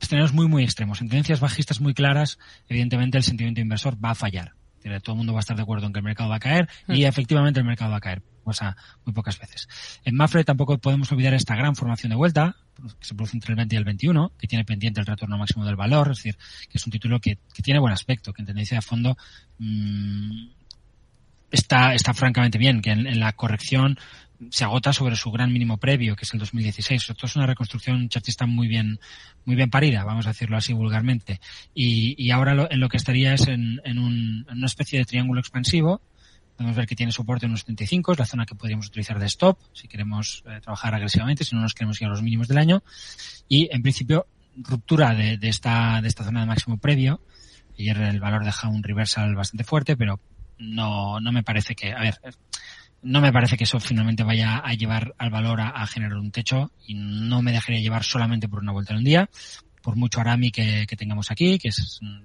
[0.00, 1.00] escenarios muy, muy extremos.
[1.00, 2.38] En tendencias bajistas muy claras,
[2.68, 4.54] evidentemente el sentimiento inversor va a fallar.
[5.02, 6.68] Todo el mundo va a estar de acuerdo en que el mercado va a caer
[6.88, 7.06] y hmm.
[7.06, 8.22] efectivamente el mercado va a caer.
[8.44, 9.68] pasa muy pocas veces.
[10.04, 12.56] En Mafre tampoco podemos olvidar esta gran formación de vuelta,
[12.98, 15.64] que se produce entre el 20 y el 21, que tiene pendiente el retorno máximo
[15.64, 16.36] del valor, es decir,
[16.68, 19.16] que es un título que, tiene buen aspecto, que en tendencia de fondo
[19.58, 20.48] mmm,
[21.52, 23.98] está, está francamente bien, que en, la corrección
[24.50, 27.10] se agota sobre su gran mínimo previo, que es el 2016.
[27.10, 28.98] Esto es una reconstrucción chartista muy bien,
[29.44, 31.40] muy bien parida, vamos a decirlo así vulgarmente.
[31.74, 34.98] Y, y ahora lo, en lo que estaría es en, en, un, en, una especie
[34.98, 36.00] de triángulo expansivo.
[36.56, 39.26] Podemos ver que tiene soporte en unos 75, es la zona que podríamos utilizar de
[39.26, 42.58] stop si queremos eh, trabajar agresivamente, si no nos queremos ir a los mínimos del
[42.58, 42.82] año.
[43.48, 44.26] Y en principio,
[44.56, 47.20] ruptura de, de, esta, de esta zona de máximo previo.
[47.78, 50.20] Ayer el valor deja un reversal bastante fuerte, pero
[50.62, 52.18] no, no me parece que, a ver,
[53.02, 56.70] no me parece que eso finalmente vaya a llevar al valor a, generar un techo
[56.86, 59.30] y no me dejaría llevar solamente por una vuelta en un día,
[59.82, 62.24] por mucho Arami que, tengamos aquí, que es, un,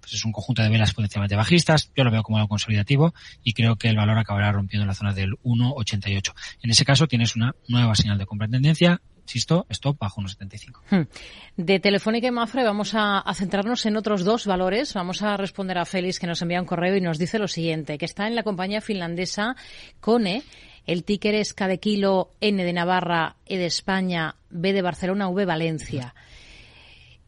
[0.00, 3.14] pues es un conjunto de velas potencialmente bajistas, yo lo veo como algo consolidativo
[3.44, 6.32] y creo que el valor acabará rompiendo la zona del 1,88.
[6.62, 10.80] En ese caso tienes una nueva señal de compra en tendencia insisto, stop bajo 1,75.
[10.90, 11.08] Hmm.
[11.56, 14.94] De Telefónica y Mafre vamos a, centrarnos en otros dos valores.
[14.94, 17.98] Vamos a responder a Félix que nos envía un correo y nos dice lo siguiente,
[17.98, 19.56] que está en la compañía finlandesa
[20.00, 20.42] Cone.
[20.86, 25.28] El ticker es K de kilo, N de Navarra, E de España, B de Barcelona,
[25.28, 26.14] V Valencia.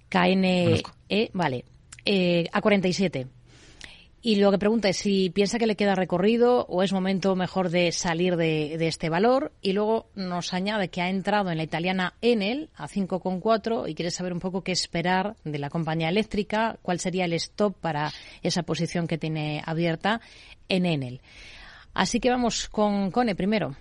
[0.08, 0.82] KNE,
[1.32, 1.64] vale.
[2.04, 3.28] Eh, A47.
[4.24, 7.70] Y lo que pregunta es si piensa que le queda recorrido o es momento mejor
[7.70, 9.50] de salir de, este valor.
[9.60, 14.12] Y luego nos añade que ha entrado en la italiana Enel a 5,4 y quiere
[14.12, 18.12] saber un poco qué esperar de la compañía eléctrica, cuál sería el stop para
[18.44, 20.20] esa posición que tiene abierta
[20.68, 21.20] en Enel.
[21.92, 23.74] Así que vamos con Cone primero.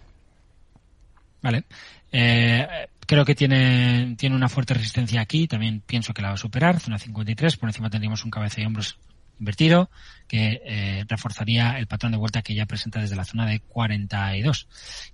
[1.44, 1.66] Vale.
[2.12, 2.68] Eh,
[3.06, 5.48] creo que tiene, tiene una fuerte resistencia aquí.
[5.48, 6.80] También pienso que la va a superar.
[6.80, 7.58] Zona 53.
[7.58, 8.98] Por encima tendríamos un cabeza y hombros
[9.42, 9.90] invertido
[10.28, 14.68] que eh, reforzaría el patrón de vuelta que ya presenta desde la zona de 42.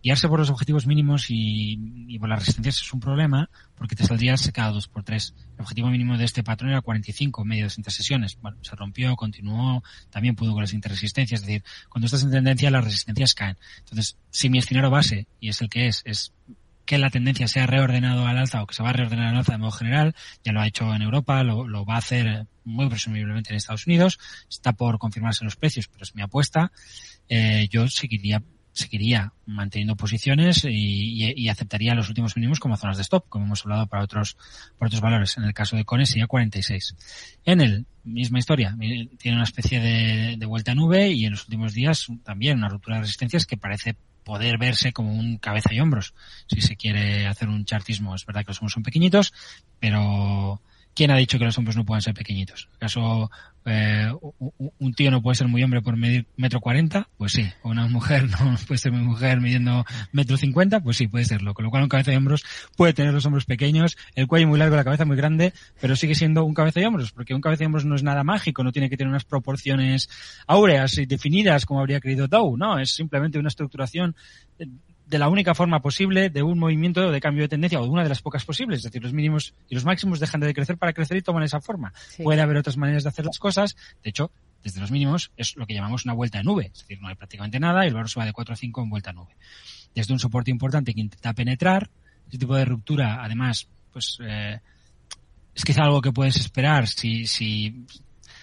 [0.03, 4.37] Guiarse por los objetivos mínimos y, por las resistencias es un problema porque te saldría
[4.37, 8.37] secado 2 por 3 El objetivo mínimo de este patrón era 45 medio de sesiones.
[8.41, 11.41] Bueno, se rompió, continuó, también pudo con las interresistencias.
[11.41, 13.57] Es decir, cuando estás en tendencia las resistencias caen.
[13.79, 16.33] Entonces, si mi escenario base, y es el que es, es
[16.87, 19.51] que la tendencia sea reordenado al alza o que se va a reordenar al alza
[19.51, 20.15] de modo general.
[20.43, 24.17] Ya lo ha hecho en Europa, lo, va a hacer muy presumiblemente en Estados Unidos.
[24.49, 26.71] Está por confirmarse los precios, pero es mi apuesta.
[27.29, 33.25] Eh, yo seguiría seguiría manteniendo posiciones y, aceptaría los últimos mínimos como zonas de stop,
[33.27, 34.37] como hemos hablado para otros,
[34.77, 35.37] para otros valores.
[35.37, 36.95] En el caso de Cone sería 46.
[37.43, 38.77] En el misma historia,
[39.17, 42.69] tiene una especie de, de vuelta a nube y en los últimos días también una
[42.69, 43.95] ruptura de resistencias que parece
[44.27, 46.13] poder verse como un cabeza y hombros.
[46.47, 49.33] Si se quiere hacer un chartismo, es verdad que los hombros son pequeñitos,
[49.79, 50.59] pero
[50.97, 52.69] ¿quién ha dicho que los hombros no pueden ser pequeñitos?
[52.75, 53.29] ¿Acaso
[53.65, 54.09] eh,
[54.79, 57.47] un tío no puede ser muy hombre por medir metro cuarenta, pues sí.
[57.61, 61.53] O una mujer no puede ser muy mujer midiendo metro cincuenta, pues sí, puede serlo.
[61.53, 62.43] Con lo cual un cabeza de hombros
[62.75, 66.15] puede tener los hombros pequeños, el cuello muy largo, la cabeza muy grande, pero sigue
[66.15, 68.71] siendo un cabeza de hombros, porque un cabeza de hombros no es nada mágico, no
[68.71, 70.09] tiene que tener unas proporciones
[70.47, 74.15] áureas y definidas como habría querido Dow, no, es simplemente una estructuración
[75.07, 78.03] de la única forma posible de un movimiento de cambio de tendencia o de una
[78.03, 78.79] de las pocas posibles.
[78.79, 81.61] Es decir, los mínimos y los máximos dejan de crecer para crecer y toman esa
[81.61, 81.93] forma.
[82.21, 83.77] Puede haber otras maneras de hacer las cosas.
[84.03, 84.31] De hecho,
[84.63, 86.71] desde los mínimos es lo que llamamos una vuelta de nube.
[86.73, 88.83] Es decir, no hay prácticamente nada y el valor se va de 4 a 5
[88.83, 89.37] en vuelta a nube.
[89.95, 91.89] Desde un soporte importante que intenta penetrar,
[92.27, 94.59] ese tipo de ruptura, además, pues eh,
[95.55, 97.85] es quizá algo que puedes esperar si, si,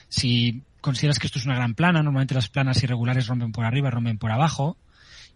[0.09, 2.03] si consideras que esto es una gran plana.
[2.03, 4.79] Normalmente las planas irregulares rompen por arriba, rompen por abajo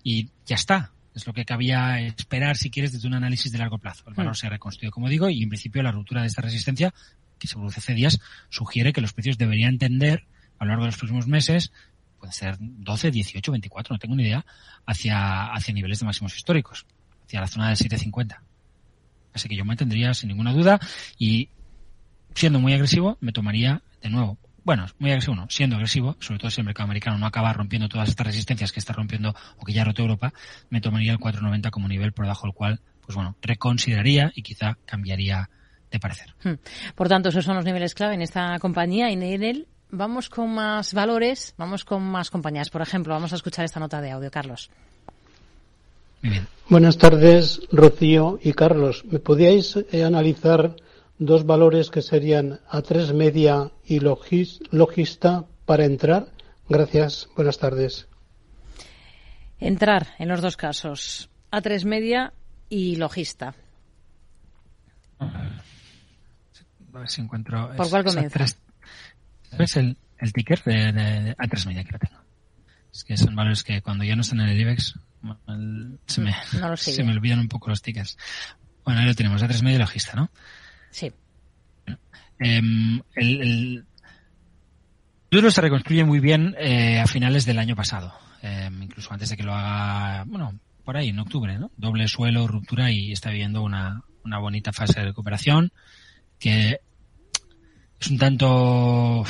[0.03, 3.79] y ya está es lo que cabía esperar si quieres desde un análisis de largo
[3.79, 4.05] plazo.
[4.09, 4.37] El valor hmm.
[4.37, 6.95] se ha reconstruido, como digo, y en principio la ruptura de esta resistencia,
[7.39, 10.25] que se produce hace días, sugiere que los precios deberían tender
[10.59, 11.73] a lo largo de los próximos meses,
[12.19, 14.45] pueden ser 12, 18, 24, no tengo ni idea,
[14.87, 16.87] hacia, hacia niveles de máximos históricos,
[17.25, 18.43] hacia la zona del 750.
[19.35, 20.81] Así que yo mantendría sin ninguna duda
[21.19, 21.51] y
[22.35, 26.51] siendo muy agresivo, me tomaría de nuevo bueno, muy agresivo no, siendo agresivo, sobre todo
[26.51, 29.73] si el mercado americano no acaba rompiendo todas estas resistencias que está rompiendo o que
[29.73, 30.33] ya ha roto Europa,
[30.71, 34.77] me tomaría el 490 como nivel por debajo del cual, pues bueno, reconsideraría y quizá
[34.85, 35.49] cambiaría
[35.91, 36.35] de parecer.
[36.45, 36.55] Hmm.
[36.95, 40.53] Por tanto, esos son los niveles clave en esta compañía y en él vamos con
[40.55, 42.71] más valores, vamos con más compañías.
[42.71, 44.71] Por ejemplo, vamos a escuchar esta nota de audio, Carlos.
[46.23, 46.49] Muy bien.
[46.69, 49.05] Buenas tardes, Rocío y Carlos.
[49.11, 50.75] ¿Me podíais eh, analizar
[51.19, 56.29] dos valores que serían A3 Media y Logista para entrar.
[56.69, 58.09] Gracias, buenas tardes.
[59.59, 62.33] Entrar en los dos casos, A3 Media
[62.69, 63.55] y Logista.
[65.19, 65.31] A
[66.93, 67.71] ver si encuentro.
[67.77, 68.45] ¿Por cuál comienza?
[69.59, 72.23] Es el, el ticker de, A3 Media que lo tengo.
[72.93, 74.99] Es que son valores que cuando ya no están en el IBEX
[76.07, 76.35] se, me,
[76.77, 78.17] se me olvidan un poco los tickets.
[78.85, 80.31] Bueno, ahí lo tenemos, a tres medio logista, ¿no?
[80.91, 81.13] Sí.
[82.41, 83.85] Em, el, el
[85.31, 89.37] Duro se reconstruye muy bien eh, a finales del año pasado, em, incluso antes de
[89.37, 91.59] que lo haga, bueno, por ahí, en octubre.
[91.77, 95.71] Doble suelo, ruptura y está viviendo una, una bonita fase de recuperación
[96.39, 96.81] que
[98.01, 99.25] es un tanto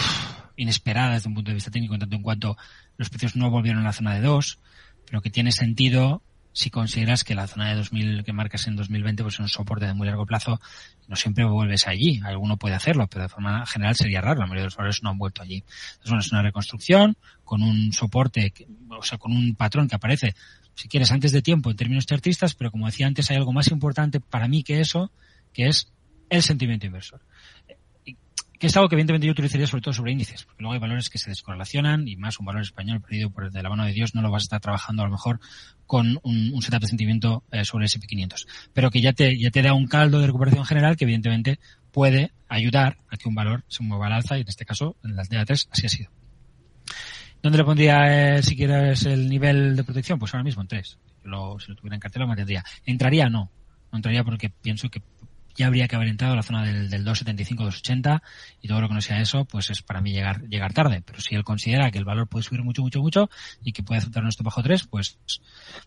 [0.56, 2.56] inesperada desde un punto de vista técnico, en tanto en cuanto
[2.96, 4.60] los precios no volvieron a la zona de 2,
[5.06, 6.22] pero que tiene sentido
[6.58, 9.86] si consideras que la zona de 2000 que marcas en 2020 pues es un soporte
[9.86, 10.60] de muy largo plazo,
[11.06, 12.20] no siempre vuelves allí.
[12.24, 14.40] Alguno puede hacerlo, pero de forma general sería raro.
[14.40, 15.58] La mayoría de los valores no han vuelto allí.
[15.58, 18.52] Entonces, bueno, es una reconstrucción con un soporte,
[18.90, 20.34] o sea, con un patrón que aparece,
[20.74, 23.68] si quieres, antes de tiempo en términos chartistas, pero como decía antes, hay algo más
[23.68, 25.12] importante para mí que eso,
[25.52, 25.92] que es
[26.28, 27.20] el sentimiento inversor
[28.58, 31.10] que es algo que evidentemente yo utilizaría sobre todo sobre índices, porque luego hay valores
[31.10, 34.14] que se descorrelacionan y más un valor español perdido por de la mano de Dios
[34.14, 35.40] no lo vas a estar trabajando a lo mejor
[35.86, 39.62] con un, setup de sentimiento eh, sobre el SP500, pero que ya te, ya te
[39.62, 41.60] da un caldo de recuperación general que evidentemente
[41.92, 45.14] puede ayudar a que un valor se mueva al alza y en este caso en
[45.16, 46.10] la día 3 así ha sido.
[47.42, 50.18] ¿Dónde le pondría, eh, si quieres, el nivel de protección?
[50.18, 50.98] Pues ahora mismo en 3.
[51.22, 52.64] si lo tuviera en cartera lo mantendría.
[52.84, 53.28] ¿Entraría?
[53.28, 53.50] No.
[53.92, 55.00] No entraría porque pienso que
[55.58, 58.22] ya habría que haber entrado a la zona del, del 275-280
[58.62, 61.02] y todo lo que no sea eso, pues es para mí llegar, llegar tarde.
[61.04, 63.28] Pero si él considera que el valor puede subir mucho, mucho, mucho
[63.62, 65.18] y que puede aceptar nuestro bajo 3, pues,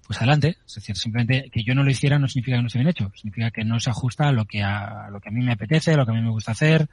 [0.06, 0.58] pues adelante.
[0.68, 3.12] Es decir, simplemente que yo no lo hiciera no significa que no esté bien hecho.
[3.16, 5.94] Significa que no se ajusta a lo que a, lo que a mí me apetece,
[5.94, 6.90] a lo que a mí me gusta hacer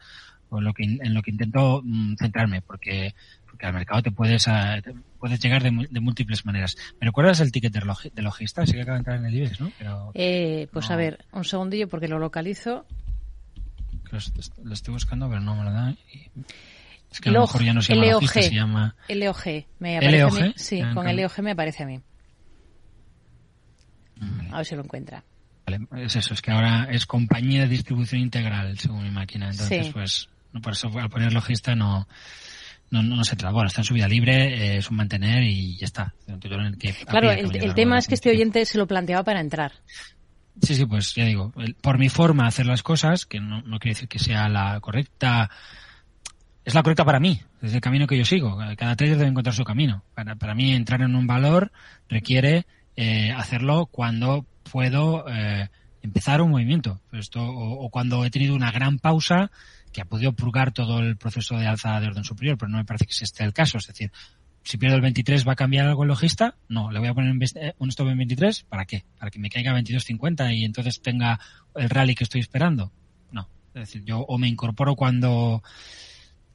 [0.51, 2.63] o en lo que, en lo que intento mm, centrarme.
[2.63, 3.15] Porque
[3.59, 4.81] porque al mercado te puedes, ah,
[5.19, 6.77] puedes llegar de, múltiples maneras.
[7.01, 8.65] ¿Me recuerdas el ticket de, logista?
[8.65, 9.73] Sí que acaba de entrar en el IBEX, ¿no?
[10.15, 12.87] eh, pues a ver, un segundillo porque lo localizo.
[14.63, 15.93] Lo, estoy buscando, pero no me lo da.
[17.11, 18.97] Es que a lo mejor ya no se llama LOG, logista, se llama...
[19.09, 19.45] LOG.
[19.81, 20.53] Me aparece A mí.
[20.55, 22.01] Sí, ah, con LOG me aparece a mí.
[24.53, 25.25] A ver si lo encuentra.
[25.67, 29.51] Vale, es eso, es que ahora es compañía de distribución integral, según mi máquina.
[29.51, 30.29] Entonces, pues,
[30.63, 32.07] por eso al poner logista no
[32.91, 33.53] no, no, se trata.
[33.53, 36.15] Bueno, está en su vida libre, eh, es un mantener y ya está.
[37.07, 39.73] claro, el, tema es que este oyente se lo planteaba para entrar.
[40.63, 43.79] Sí, sí, pues ya digo, por mi forma de hacer las cosas, que no, no
[43.79, 45.51] quiere decir que sea la correcta,
[46.65, 48.59] es la correcta para mí, es el camino que yo sigo.
[48.77, 50.03] Cada trader debe encontrar su camino.
[50.15, 51.71] Para, para mí entrar en un valor
[52.09, 55.69] requiere eh, hacerlo cuando puedo eh,
[56.03, 57.01] empezar un movimiento.
[57.13, 59.53] Esto, o, o, cuando he tenido una gran pausa
[59.93, 62.85] que ha podido purgar todo el proceso de alza de orden superior, pero no me
[62.85, 63.79] parece que ese esté el caso.
[63.79, 64.11] Es decir,
[64.63, 66.57] si pierdo el 23, ¿va a cambiar algo el logista?
[66.69, 68.65] No, le voy a poner eh, un stop en 23.
[68.65, 69.05] ¿Para qué?
[69.19, 71.41] ¿Para que me caiga 22.50 y entonces tenga
[71.75, 72.93] el rally que estoy esperando?
[73.33, 73.49] No.
[73.75, 75.63] Es decir, yo o me incorporo cuando,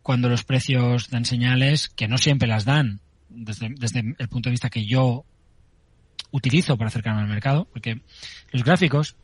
[0.02, 4.52] cuando los precios dan señales que no siempre las dan desde, desde el punto de
[4.52, 5.26] vista que yo
[6.32, 8.02] utilizo para acercarme al mercado, porque
[8.52, 9.16] los gráficos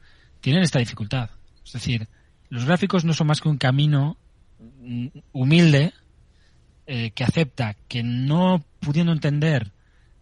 [0.41, 1.29] tienen esta dificultad.
[1.65, 2.07] Es decir,
[2.49, 4.17] los gráficos no son más que un camino
[4.59, 5.93] mm, humilde
[6.87, 9.71] eh, que acepta que no pudiendo entender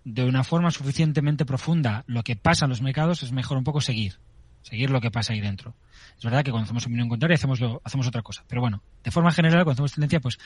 [0.03, 3.81] de una forma suficientemente profunda lo que pasa en los mercados es mejor un poco
[3.81, 4.19] seguir,
[4.61, 5.75] seguir lo que pasa ahí dentro.
[6.17, 8.43] Es verdad que cuando hacemos opinión contraria hacemos, lo, hacemos otra cosa.
[8.47, 10.39] Pero bueno, de forma general, cuando hacemos tendencia, pues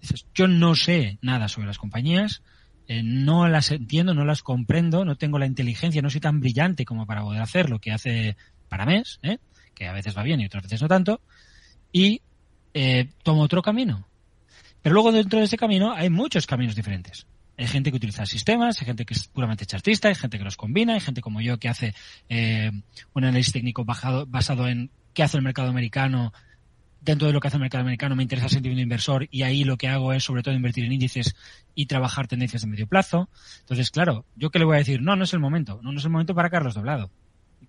[0.00, 2.42] dices, yo no sé nada sobre las compañías,
[2.86, 6.84] eh, no las entiendo, no las comprendo, no tengo la inteligencia, no soy tan brillante
[6.84, 8.36] como para poder hacer lo que hace
[8.68, 9.38] para mes, ¿eh?
[9.78, 11.20] Que a veces va bien y otras veces no tanto,
[11.92, 12.20] y
[12.74, 14.08] eh, tomo otro camino.
[14.82, 17.26] Pero luego dentro de ese camino hay muchos caminos diferentes.
[17.56, 20.56] Hay gente que utiliza sistemas, hay gente que es puramente chartista, hay gente que los
[20.56, 21.94] combina, hay gente como yo que hace
[22.28, 22.70] eh,
[23.14, 26.32] un análisis técnico bajado, basado en qué hace el mercado americano.
[27.00, 29.62] Dentro de lo que hace el mercado americano me interesa el sentimiento inversor y ahí
[29.62, 31.36] lo que hago es sobre todo invertir en índices
[31.74, 33.28] y trabajar tendencias de medio plazo.
[33.60, 35.00] Entonces, claro, ¿yo qué le voy a decir?
[35.00, 35.80] No, no es el momento.
[35.82, 37.10] No, no es el momento para Carlos Doblado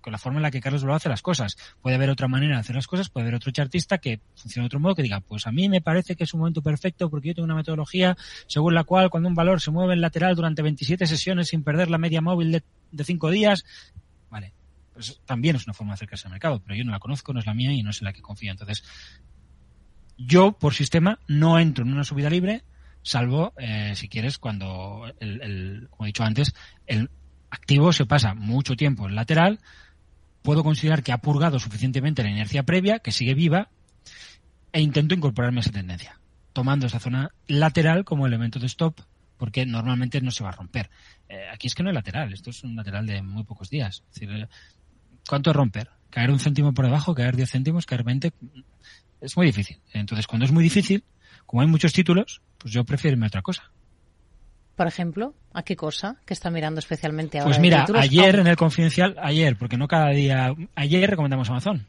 [0.00, 1.56] con la forma en la que Carlos Bravo hace las cosas.
[1.82, 4.66] Puede haber otra manera de hacer las cosas, puede haber otro chartista que funcione de
[4.66, 7.28] otro modo, que diga, pues a mí me parece que es un momento perfecto porque
[7.28, 10.62] yo tengo una metodología según la cual cuando un valor se mueve en lateral durante
[10.62, 13.64] 27 sesiones sin perder la media móvil de, de 5 días,
[14.30, 14.52] vale,
[14.92, 17.40] pues también es una forma de acercarse al mercado, pero yo no la conozco, no
[17.40, 18.50] es la mía y no es en la que confío.
[18.50, 18.84] Entonces,
[20.16, 22.62] yo por sistema no entro en una subida libre,
[23.02, 26.54] salvo, eh, si quieres, cuando, el, el, como he dicho antes,
[26.86, 27.10] el
[27.50, 29.60] activo se pasa mucho tiempo en lateral,
[30.42, 33.70] puedo considerar que ha purgado suficientemente la inercia previa, que sigue viva,
[34.72, 36.20] e intento incorporarme a esa tendencia,
[36.52, 39.00] tomando esa zona lateral como elemento de stop,
[39.36, 40.90] porque normalmente no se va a romper.
[41.28, 44.04] Eh, aquí es que no es lateral, esto es un lateral de muy pocos días.
[44.12, 44.48] Es decir,
[45.28, 45.90] ¿cuánto es romper?
[46.10, 47.14] ¿Caer un céntimo por debajo?
[47.14, 47.86] ¿Caer 10 céntimos?
[47.86, 48.32] ¿Caer 20?
[49.20, 49.80] Es muy difícil.
[49.92, 51.04] Entonces, cuando es muy difícil,
[51.46, 53.70] como hay muchos títulos, pues yo prefiero irme a otra cosa.
[54.80, 57.50] Por ejemplo, ¿a qué cosa que está mirando especialmente ahora?
[57.50, 61.86] Pues mira, ayer en el confidencial, ayer, porque no cada día, ayer recomendamos Amazon.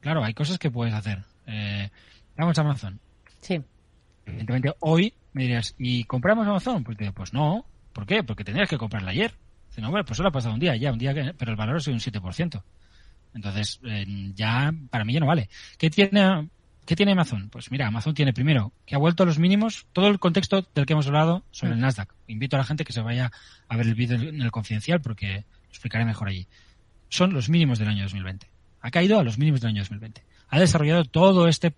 [0.00, 1.24] Claro, hay cosas que puedes hacer.
[1.46, 1.88] Eh,
[2.36, 3.00] vamos a Amazon.
[3.40, 3.62] Sí.
[4.26, 6.84] Evidentemente, hoy me dirías, ¿y compramos Amazon?
[6.84, 7.64] Pues digo, pues no.
[7.94, 8.22] ¿Por qué?
[8.22, 9.32] Porque tendrías que comprarla ayer.
[9.70, 11.56] Dice, no, bueno, pues solo ha pasado un día, ya, un día, que, pero el
[11.56, 12.62] valor es un 7%.
[13.32, 15.48] Entonces, eh, ya, para mí ya no vale.
[15.78, 16.50] ¿Qué tiene,
[16.86, 17.48] ¿Qué tiene Amazon?
[17.50, 20.86] Pues mira, Amazon tiene primero que ha vuelto a los mínimos, todo el contexto del
[20.86, 22.14] que hemos hablado sobre el Nasdaq.
[22.28, 23.32] Invito a la gente que se vaya
[23.66, 26.46] a ver el vídeo en el confidencial porque lo explicaré mejor allí.
[27.08, 28.48] Son los mínimos del año 2020.
[28.82, 30.22] Ha caído a los mínimos del año 2020.
[30.48, 31.74] Ha desarrollado todo este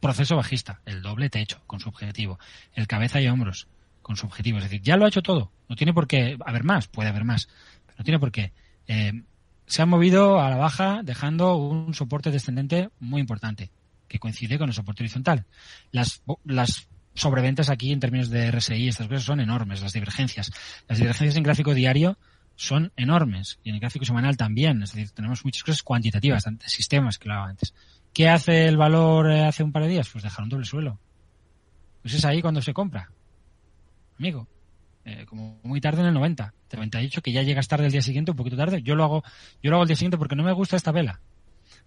[0.00, 2.40] proceso bajista, el doble techo con su objetivo,
[2.74, 3.68] el cabeza y hombros
[4.02, 4.58] con su objetivo.
[4.58, 5.52] Es decir, ya lo ha hecho todo.
[5.68, 7.48] No tiene por qué haber más, puede haber más,
[7.86, 8.52] pero no tiene por qué.
[8.88, 9.22] Eh,
[9.66, 13.70] se ha movido a la baja dejando un soporte descendente muy importante
[14.14, 15.44] que coincide con el soporte horizontal.
[15.90, 20.52] Las, las sobreventas aquí en términos de RSI, estas cosas son enormes, las divergencias.
[20.86, 22.16] Las divergencias en gráfico diario
[22.54, 24.84] son enormes y en el gráfico semanal también.
[24.84, 27.74] Es decir, tenemos muchas cosas cuantitativas, sistemas que lo hago antes.
[28.12, 30.08] ¿Qué hace el valor eh, hace un par de días?
[30.08, 31.00] Pues dejar un doble suelo.
[32.02, 33.10] Pues es ahí cuando se compra.
[34.16, 34.46] Amigo,
[35.04, 36.54] eh, como muy tarde en el 90.
[36.68, 38.80] Te he dicho que ya llegas tarde el día siguiente, un poquito tarde.
[38.80, 39.24] Yo lo hago,
[39.60, 41.20] yo lo hago el día siguiente porque no me gusta esta vela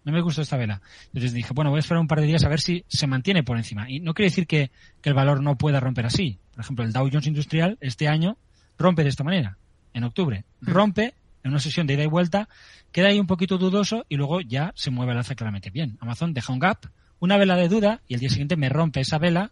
[0.04, 0.82] no me gustó esta vela.
[1.08, 3.44] Entonces dije, bueno, voy a esperar un par de días a ver si se mantiene
[3.44, 3.90] por encima.
[3.90, 4.72] Y no quiere decir que,
[5.04, 6.38] el valor no pueda romper así.
[6.52, 8.38] Por ejemplo, el Dow Jones Industrial este año
[8.78, 9.58] rompe de esta manera,
[9.94, 10.44] en octubre.
[10.60, 11.14] Rompe
[11.44, 12.50] en una sesión de ida y vuelta,
[12.92, 15.98] queda ahí un poquito dudoso y luego ya se mueve el alza claramente bien.
[16.02, 16.88] Amazon deja un gap,
[17.20, 19.52] una vela de duda y el día siguiente me rompe esa vela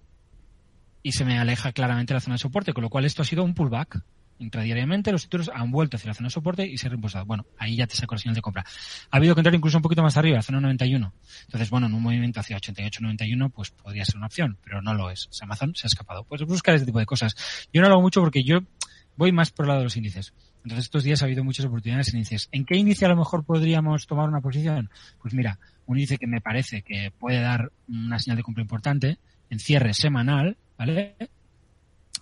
[1.02, 3.44] y se me aleja claramente la zona de soporte, con lo cual esto ha sido
[3.44, 4.04] un pullback
[4.40, 7.26] intradiariamente los títulos han vuelto hacia la zona de soporte y se han reimpulsado.
[7.26, 8.66] Bueno, ahí ya te saco la señal de compra.
[9.12, 11.14] Ha habido que entrar incluso un poquito más arriba, la zona 91.
[11.46, 15.10] Entonces, bueno, en un movimiento hacia 88-91, pues podría ser una opción, pero no lo
[15.10, 15.30] es.
[15.42, 16.24] Amazon se ha escapado.
[16.24, 17.36] Pues buscar este tipo de cosas.
[17.74, 18.60] Yo no lo hago mucho porque yo
[19.18, 20.34] voy más por el lado de los índices.
[20.64, 22.50] Entonces, estos días ha habido muchas oportunidades en índices.
[22.52, 24.90] ¿En qué índice a lo mejor podríamos tomar una posición?
[25.22, 29.20] Pues mira, un índice que me parece que puede dar una señal de compra importante
[29.50, 31.16] en cierre semanal, ¿vale?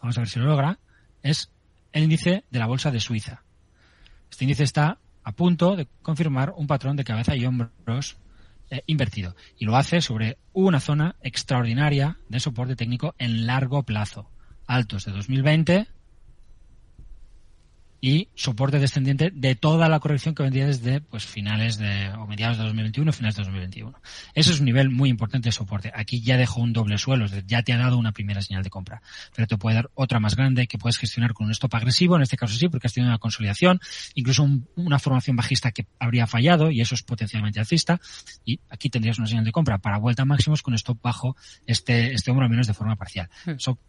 [0.02, 0.78] Vamos a ver si lo logra.
[1.22, 1.53] Es
[1.94, 3.44] el índice de la bolsa de Suiza.
[4.30, 8.18] Este índice está a punto de confirmar un patrón de cabeza y hombros
[8.70, 14.30] eh, invertido y lo hace sobre una zona extraordinaria de soporte técnico en largo plazo.
[14.66, 15.88] Altos de 2020
[18.04, 22.58] y soporte descendiente de toda la corrección que vendría desde pues finales de o mediados
[22.58, 23.98] de 2021 finales de 2021.
[24.36, 25.90] Eso es un nivel muy importante de soporte.
[25.96, 29.02] Aquí ya dejó un doble suelo, ya te ha dado una primera señal de compra,
[29.34, 32.24] pero te puede dar otra más grande que puedes gestionar con un stop agresivo, en
[32.24, 33.80] este caso sí, porque has tenido una consolidación,
[34.16, 34.46] incluso
[34.76, 38.02] una formación bajista que habría fallado y eso es potencialmente alcista
[38.44, 42.32] y aquí tendrías una señal de compra para vuelta máximos con stop bajo este este
[42.32, 43.30] hombro al menos de forma parcial.
[43.46, 43.52] Hmm.
[43.52, 43.80] Eso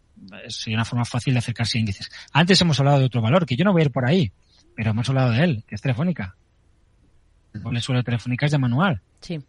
[0.47, 2.09] sería una forma fácil de acercarse a índices.
[2.31, 4.31] Antes hemos hablado de otro valor, que yo no voy a ir por ahí,
[4.75, 6.35] pero hemos hablado de él, que es Telefónica.
[7.53, 9.01] El doble suelo de Telefónica es de manual.
[9.21, 9.39] Sí.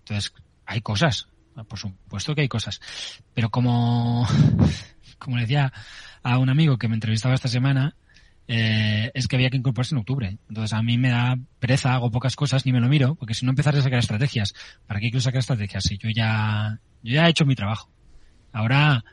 [0.00, 0.32] Entonces,
[0.64, 1.28] hay cosas.
[1.68, 2.80] Por supuesto que hay cosas.
[3.34, 4.26] Pero como,
[5.18, 5.72] como le decía
[6.22, 7.96] a un amigo que me entrevistaba esta semana,
[8.48, 10.38] eh, es que había que incorporarse en octubre.
[10.48, 13.44] Entonces a mí me da pereza, hago pocas cosas, ni me lo miro, porque si
[13.44, 14.54] no empezar a sacar estrategias,
[14.86, 15.84] ¿para qué quiero sacar estrategias?
[15.84, 17.90] Si yo ya, yo ya he hecho mi trabajo.
[18.52, 19.04] Ahora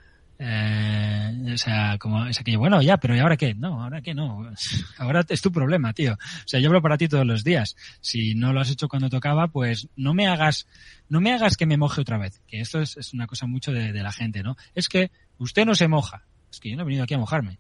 [0.46, 3.56] eh, o sea, como es aquello, bueno, ya, pero ¿y ahora qué?
[3.56, 4.52] No, ahora qué no.
[4.98, 6.14] Ahora es tu problema, tío.
[6.14, 7.78] O sea, yo hablo para ti todos los días.
[8.02, 10.68] Si no lo has hecho cuando tocaba, pues no me hagas,
[11.08, 12.42] no me hagas que me moje otra vez.
[12.46, 14.58] Que esto es, una cosa mucho de, la gente, ¿no?
[14.76, 16.26] Es que usted no se moja.
[16.52, 17.54] Es que yo no he venido aquí a mojarme.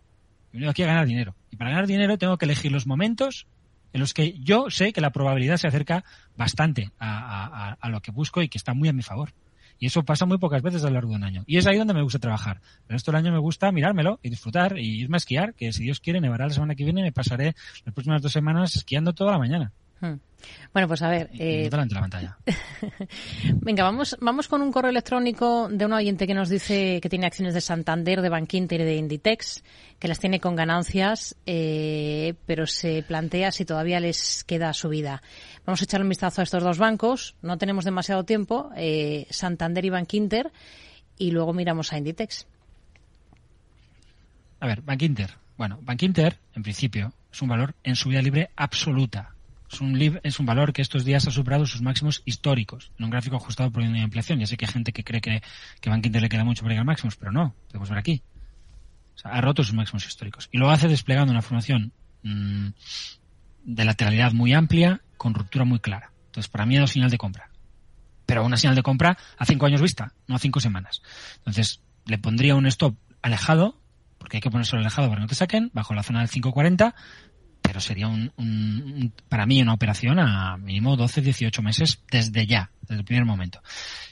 [0.51, 1.35] He venido aquí a ganar dinero.
[1.51, 3.47] Y para ganar dinero tengo que elegir los momentos
[3.93, 6.03] en los que yo sé que la probabilidad se acerca
[6.35, 9.33] bastante a lo que busco y que está muy a mi favor.
[9.83, 11.43] Y eso pasa muy pocas veces a lo largo de un año.
[11.45, 12.61] Y es ahí donde me gusta trabajar.
[12.87, 15.83] Pero esto del año me gusta mirármelo y disfrutar y irme a esquiar, que si
[15.83, 17.53] Dios quiere, nevará la semana que viene y me pasaré
[17.83, 19.73] las próximas dos semanas esquiando toda la mañana.
[20.03, 20.19] Hmm.
[20.73, 21.29] Bueno, pues a ver.
[21.39, 21.69] Eh...
[21.71, 22.37] La pantalla.
[23.61, 27.25] Venga, vamos, vamos con un correo electrónico de un oyente que nos dice que tiene
[27.25, 29.63] acciones de Santander, de Bankinter y de Inditex,
[29.99, 35.23] que las tiene con ganancias, eh, pero se plantea si todavía les queda subida.
[35.65, 37.35] Vamos a echar un vistazo a estos dos bancos.
[37.41, 38.71] No tenemos demasiado tiempo.
[38.75, 40.51] Eh, Santander y Bankinter.
[41.17, 42.45] Y luego miramos a Inditex.
[44.59, 45.37] A ver, Bankinter.
[45.57, 49.32] Bueno, Bankinter, en principio, es un valor en subida libre absoluta.
[49.73, 53.09] Es un, es un valor que estos días ha superado sus máximos históricos en un
[53.09, 54.39] gráfico ajustado por una inflación.
[54.39, 55.41] Ya sé que hay gente que cree que,
[55.81, 57.55] que Bankinter le queda mucho para llegar a máximos, pero no.
[57.69, 58.21] Podemos ver aquí.
[59.15, 60.47] O sea, ha roto sus máximos históricos.
[60.51, 62.67] Y lo hace desplegando una formación mmm,
[63.63, 66.11] de lateralidad muy amplia con ruptura muy clara.
[66.27, 67.49] Entonces, para mí es una señal de compra.
[68.27, 71.01] Pero una señal de compra a cinco años vista, no a cinco semanas.
[71.37, 73.79] Entonces, le pondría un stop alejado
[74.23, 76.95] porque hay que ponerse alejado para que no te saquen, bajo la zona del 540,
[77.73, 82.99] pero sería un, para mí una operación a mínimo 12, 18 meses desde ya, desde
[82.99, 83.63] el primer momento.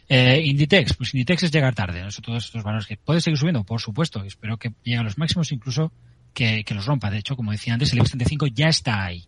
[0.10, 2.10] Eh, Inditex, pues Inditex es llegar tarde, ¿no?
[2.24, 5.52] todos estos valores que puede seguir subiendo, por supuesto, espero que llegue a los máximos,
[5.52, 5.92] incluso
[6.34, 7.12] que, los rompa.
[7.12, 9.28] De hecho, como decía antes, el IBEX 35 ya está ahí.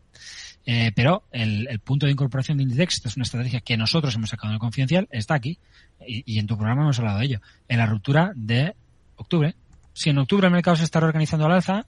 [0.66, 4.32] Eh, pero el, punto de incorporación de Inditex, esta es una estrategia que nosotros hemos
[4.32, 5.60] sacado en el confidencial, está aquí,
[6.08, 8.74] y, y en tu programa hemos hablado de ello, en la ruptura de
[9.16, 9.54] octubre.
[9.94, 11.86] Si en octubre el mercado se está reorganizando al alza,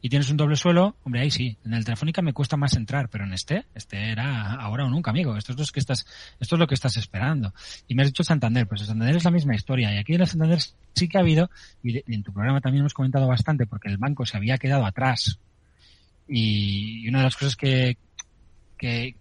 [0.00, 1.56] y tienes un doble suelo, hombre, ahí sí.
[1.64, 5.10] En el Telefónica me cuesta más entrar, pero en este, este era ahora o nunca,
[5.10, 5.36] amigo.
[5.36, 6.06] Esto es lo que estás,
[6.38, 7.52] esto es lo que estás esperando.
[7.88, 9.92] Y me has dicho Santander, pues Santander es la misma historia.
[9.92, 10.60] Y aquí en el Santander
[10.94, 11.50] sí que ha habido,
[11.82, 15.40] y en tu programa también hemos comentado bastante, porque el banco se había quedado atrás.
[16.28, 17.96] Y una de las cosas que,
[18.76, 19.16] que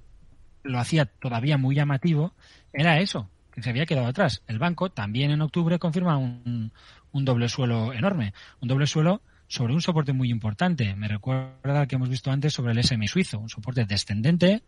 [0.62, 2.34] lo hacía todavía muy llamativo
[2.72, 4.44] era eso, que se había quedado atrás.
[4.48, 6.72] El banco también en octubre confirma un,
[7.12, 8.34] un doble suelo enorme.
[8.62, 10.96] Un doble suelo sobre un soporte muy importante.
[10.96, 14.64] Me recuerda al que hemos visto antes sobre el SMI suizo, un soporte descendente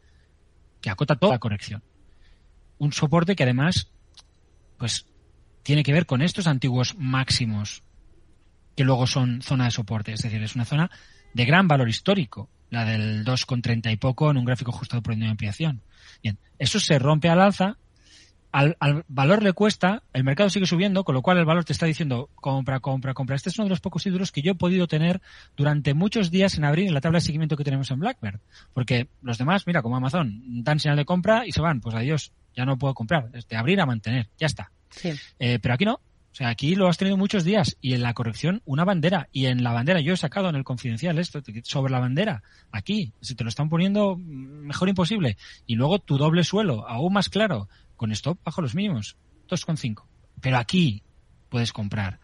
[0.81, 1.83] que acota toda la corrección.
[2.77, 3.91] Un soporte que además,
[4.77, 5.05] pues,
[5.63, 7.83] tiene que ver con estos antiguos máximos
[8.75, 10.13] que luego son zona de soporte.
[10.13, 10.89] Es decir, es una zona
[11.33, 15.27] de gran valor histórico, la del 2,30 y poco en un gráfico ajustado por de
[15.27, 15.81] ampliación.
[16.23, 17.77] Bien, eso se rompe al alza
[18.51, 18.75] al,
[19.07, 22.29] valor le cuesta, el mercado sigue subiendo, con lo cual el valor te está diciendo
[22.35, 23.35] compra, compra, compra.
[23.35, 25.21] Este es uno de los pocos títulos que yo he podido tener
[25.55, 28.39] durante muchos días en abrir en la tabla de seguimiento que tenemos en Blackbird.
[28.73, 31.79] Porque los demás, mira, como Amazon, dan señal de compra y se van.
[31.79, 33.29] Pues adiós, ya no puedo comprar.
[33.33, 34.71] Es de abrir a mantener, ya está.
[35.37, 35.99] Eh, pero aquí no.
[36.31, 39.29] O sea, aquí lo has tenido muchos días y en la corrección una bandera.
[39.31, 43.13] Y en la bandera, yo he sacado en el confidencial esto, sobre la bandera, aquí,
[43.19, 45.37] si te lo están poniendo mejor imposible.
[45.65, 47.67] Y luego tu doble suelo, aún más claro,
[47.99, 49.17] con stop bajo los mínimos,
[49.49, 50.05] 2,5.
[50.41, 51.03] Pero aquí
[51.49, 52.19] puedes comprar,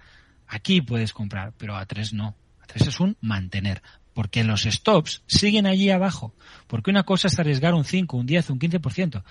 [0.47, 2.35] aquí puedes comprar, pero a 3 no.
[2.61, 6.33] A 3 es un mantener, porque los stops siguen allí abajo,
[6.67, 9.23] porque una cosa es arriesgar un 5, un 10, un 15%.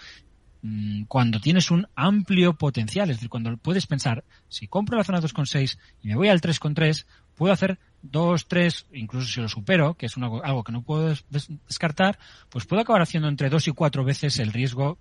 [0.60, 5.20] Mm, cuando tienes un amplio potencial, es decir, cuando puedes pensar, si compro la zona
[5.20, 10.06] 2,6 y me voy al 3,3, puedo hacer 2, 3, incluso si lo supero, que
[10.06, 12.18] es algo que no puedo descartar,
[12.50, 14.98] pues puedo acabar haciendo entre 2 y 4 veces el riesgo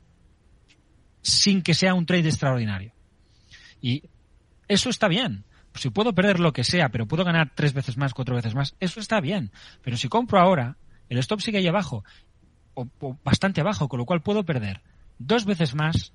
[1.23, 2.93] sin que sea un trade extraordinario.
[3.81, 4.03] Y
[4.67, 5.45] eso está bien.
[5.73, 8.75] Si puedo perder lo que sea, pero puedo ganar tres veces más, cuatro veces más,
[8.79, 9.51] eso está bien.
[9.81, 10.77] Pero si compro ahora,
[11.09, 12.03] el stop sigue ahí abajo,
[12.75, 14.81] o, o bastante abajo, con lo cual puedo perder
[15.17, 16.13] dos veces más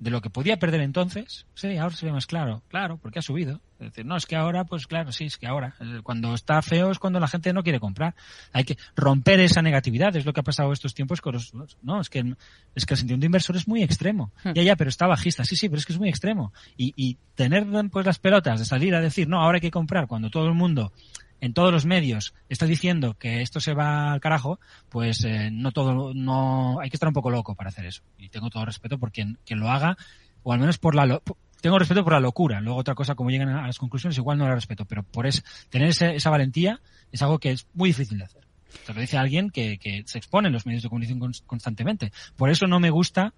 [0.00, 3.22] de lo que podía perder entonces, sí, ahora se ve más claro, claro, porque ha
[3.22, 3.60] subido.
[3.80, 6.90] Es decir, no, es que ahora, pues claro, sí, es que ahora, cuando está feo
[6.90, 8.14] es cuando la gente no quiere comprar.
[8.52, 12.00] Hay que romper esa negatividad, es lo que ha pasado estos tiempos con los, no,
[12.00, 12.34] es que,
[12.74, 14.32] es que el sentido de inversor es muy extremo.
[14.42, 14.52] Hmm.
[14.54, 16.52] Ya, ya, pero está bajista, sí, sí, pero es que es muy extremo.
[16.76, 20.06] Y, y tener, pues, las pelotas de salir a decir, no, ahora hay que comprar
[20.06, 20.92] cuando todo el mundo
[21.40, 24.58] en todos los medios está diciendo que esto se va al carajo,
[24.88, 28.02] pues eh, no todo, no, hay que estar un poco loco para hacer eso.
[28.18, 29.96] Y tengo todo respeto por quien, quien lo haga,
[30.42, 31.20] o al menos por la,
[31.60, 32.60] tengo respeto por la locura.
[32.60, 35.44] Luego otra cosa, como llegan a las conclusiones, igual no la respeto, pero por es,
[35.70, 36.80] tener esa valentía
[37.12, 38.46] es algo que es muy difícil de hacer.
[38.86, 42.12] Te lo dice alguien que, que se expone en los medios de comunicación constantemente.
[42.36, 43.32] Por eso no me gusta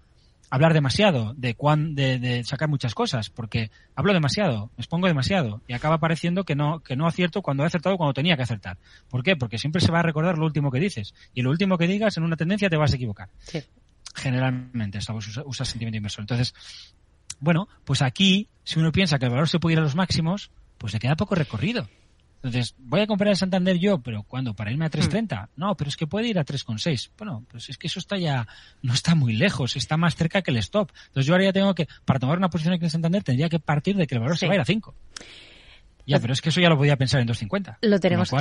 [0.51, 5.61] hablar demasiado, de, cuán, de, de, sacar muchas cosas, porque hablo demasiado, me expongo demasiado
[5.65, 8.77] y acaba pareciendo que no, que no acierto cuando he acertado cuando tenía que acertar.
[9.09, 9.37] ¿Por qué?
[9.37, 12.17] Porque siempre se va a recordar lo último que dices y lo último que digas
[12.17, 13.29] en una tendencia te vas a equivocar.
[13.39, 13.63] Sí.
[14.13, 16.23] Generalmente, estamos usa, usa sentimiento inversor.
[16.23, 16.53] Entonces,
[17.39, 20.51] bueno, pues aquí, si uno piensa que el valor se puede ir a los máximos,
[20.77, 21.87] pues le queda poco recorrido.
[22.43, 24.55] Entonces, voy a comprar el Santander yo, pero ¿cuándo?
[24.55, 25.43] ¿Para irme a 3.30?
[25.43, 25.49] Hmm.
[25.55, 27.11] No, pero es que puede ir a 3.6.
[27.17, 28.47] Bueno, pues es que eso está ya,
[28.81, 30.91] no está muy lejos, está más cerca que el stop.
[31.07, 33.59] Entonces yo ahora ya tengo que, para tomar una posición aquí en Santander, tendría que
[33.59, 34.95] partir de que el valor se va a ir a 5.
[36.07, 37.77] Ya, pero es que eso ya lo podía pensar en 2.50.
[37.81, 38.31] Lo tenemos,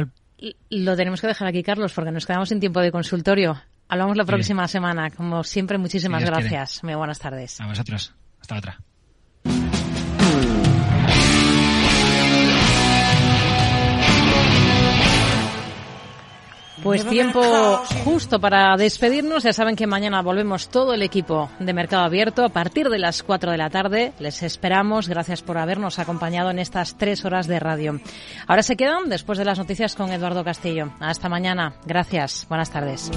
[0.70, 3.61] lo, tenemos que dejar aquí, Carlos, porque nos quedamos en tiempo de consultorio.
[3.86, 5.11] Hablamos la próxima semana.
[5.11, 6.82] Como siempre, muchísimas gracias.
[6.82, 7.61] Muy buenas tardes.
[7.61, 8.14] A vosotros.
[8.40, 8.80] Hasta otra.
[16.83, 17.43] Pues tiempo
[18.05, 19.43] justo para despedirnos.
[19.43, 23.22] Ya saben que mañana volvemos todo el equipo de Mercado Abierto a partir de las
[23.22, 24.12] 4 de la tarde.
[24.18, 25.09] Les esperamos.
[25.09, 28.01] Gracias por habernos acompañado en estas tres horas de radio.
[28.47, 30.93] Ahora se quedan después de las noticias con Eduardo Castillo.
[31.01, 31.74] Hasta mañana.
[31.85, 32.47] Gracias.
[32.49, 33.11] Buenas tardes.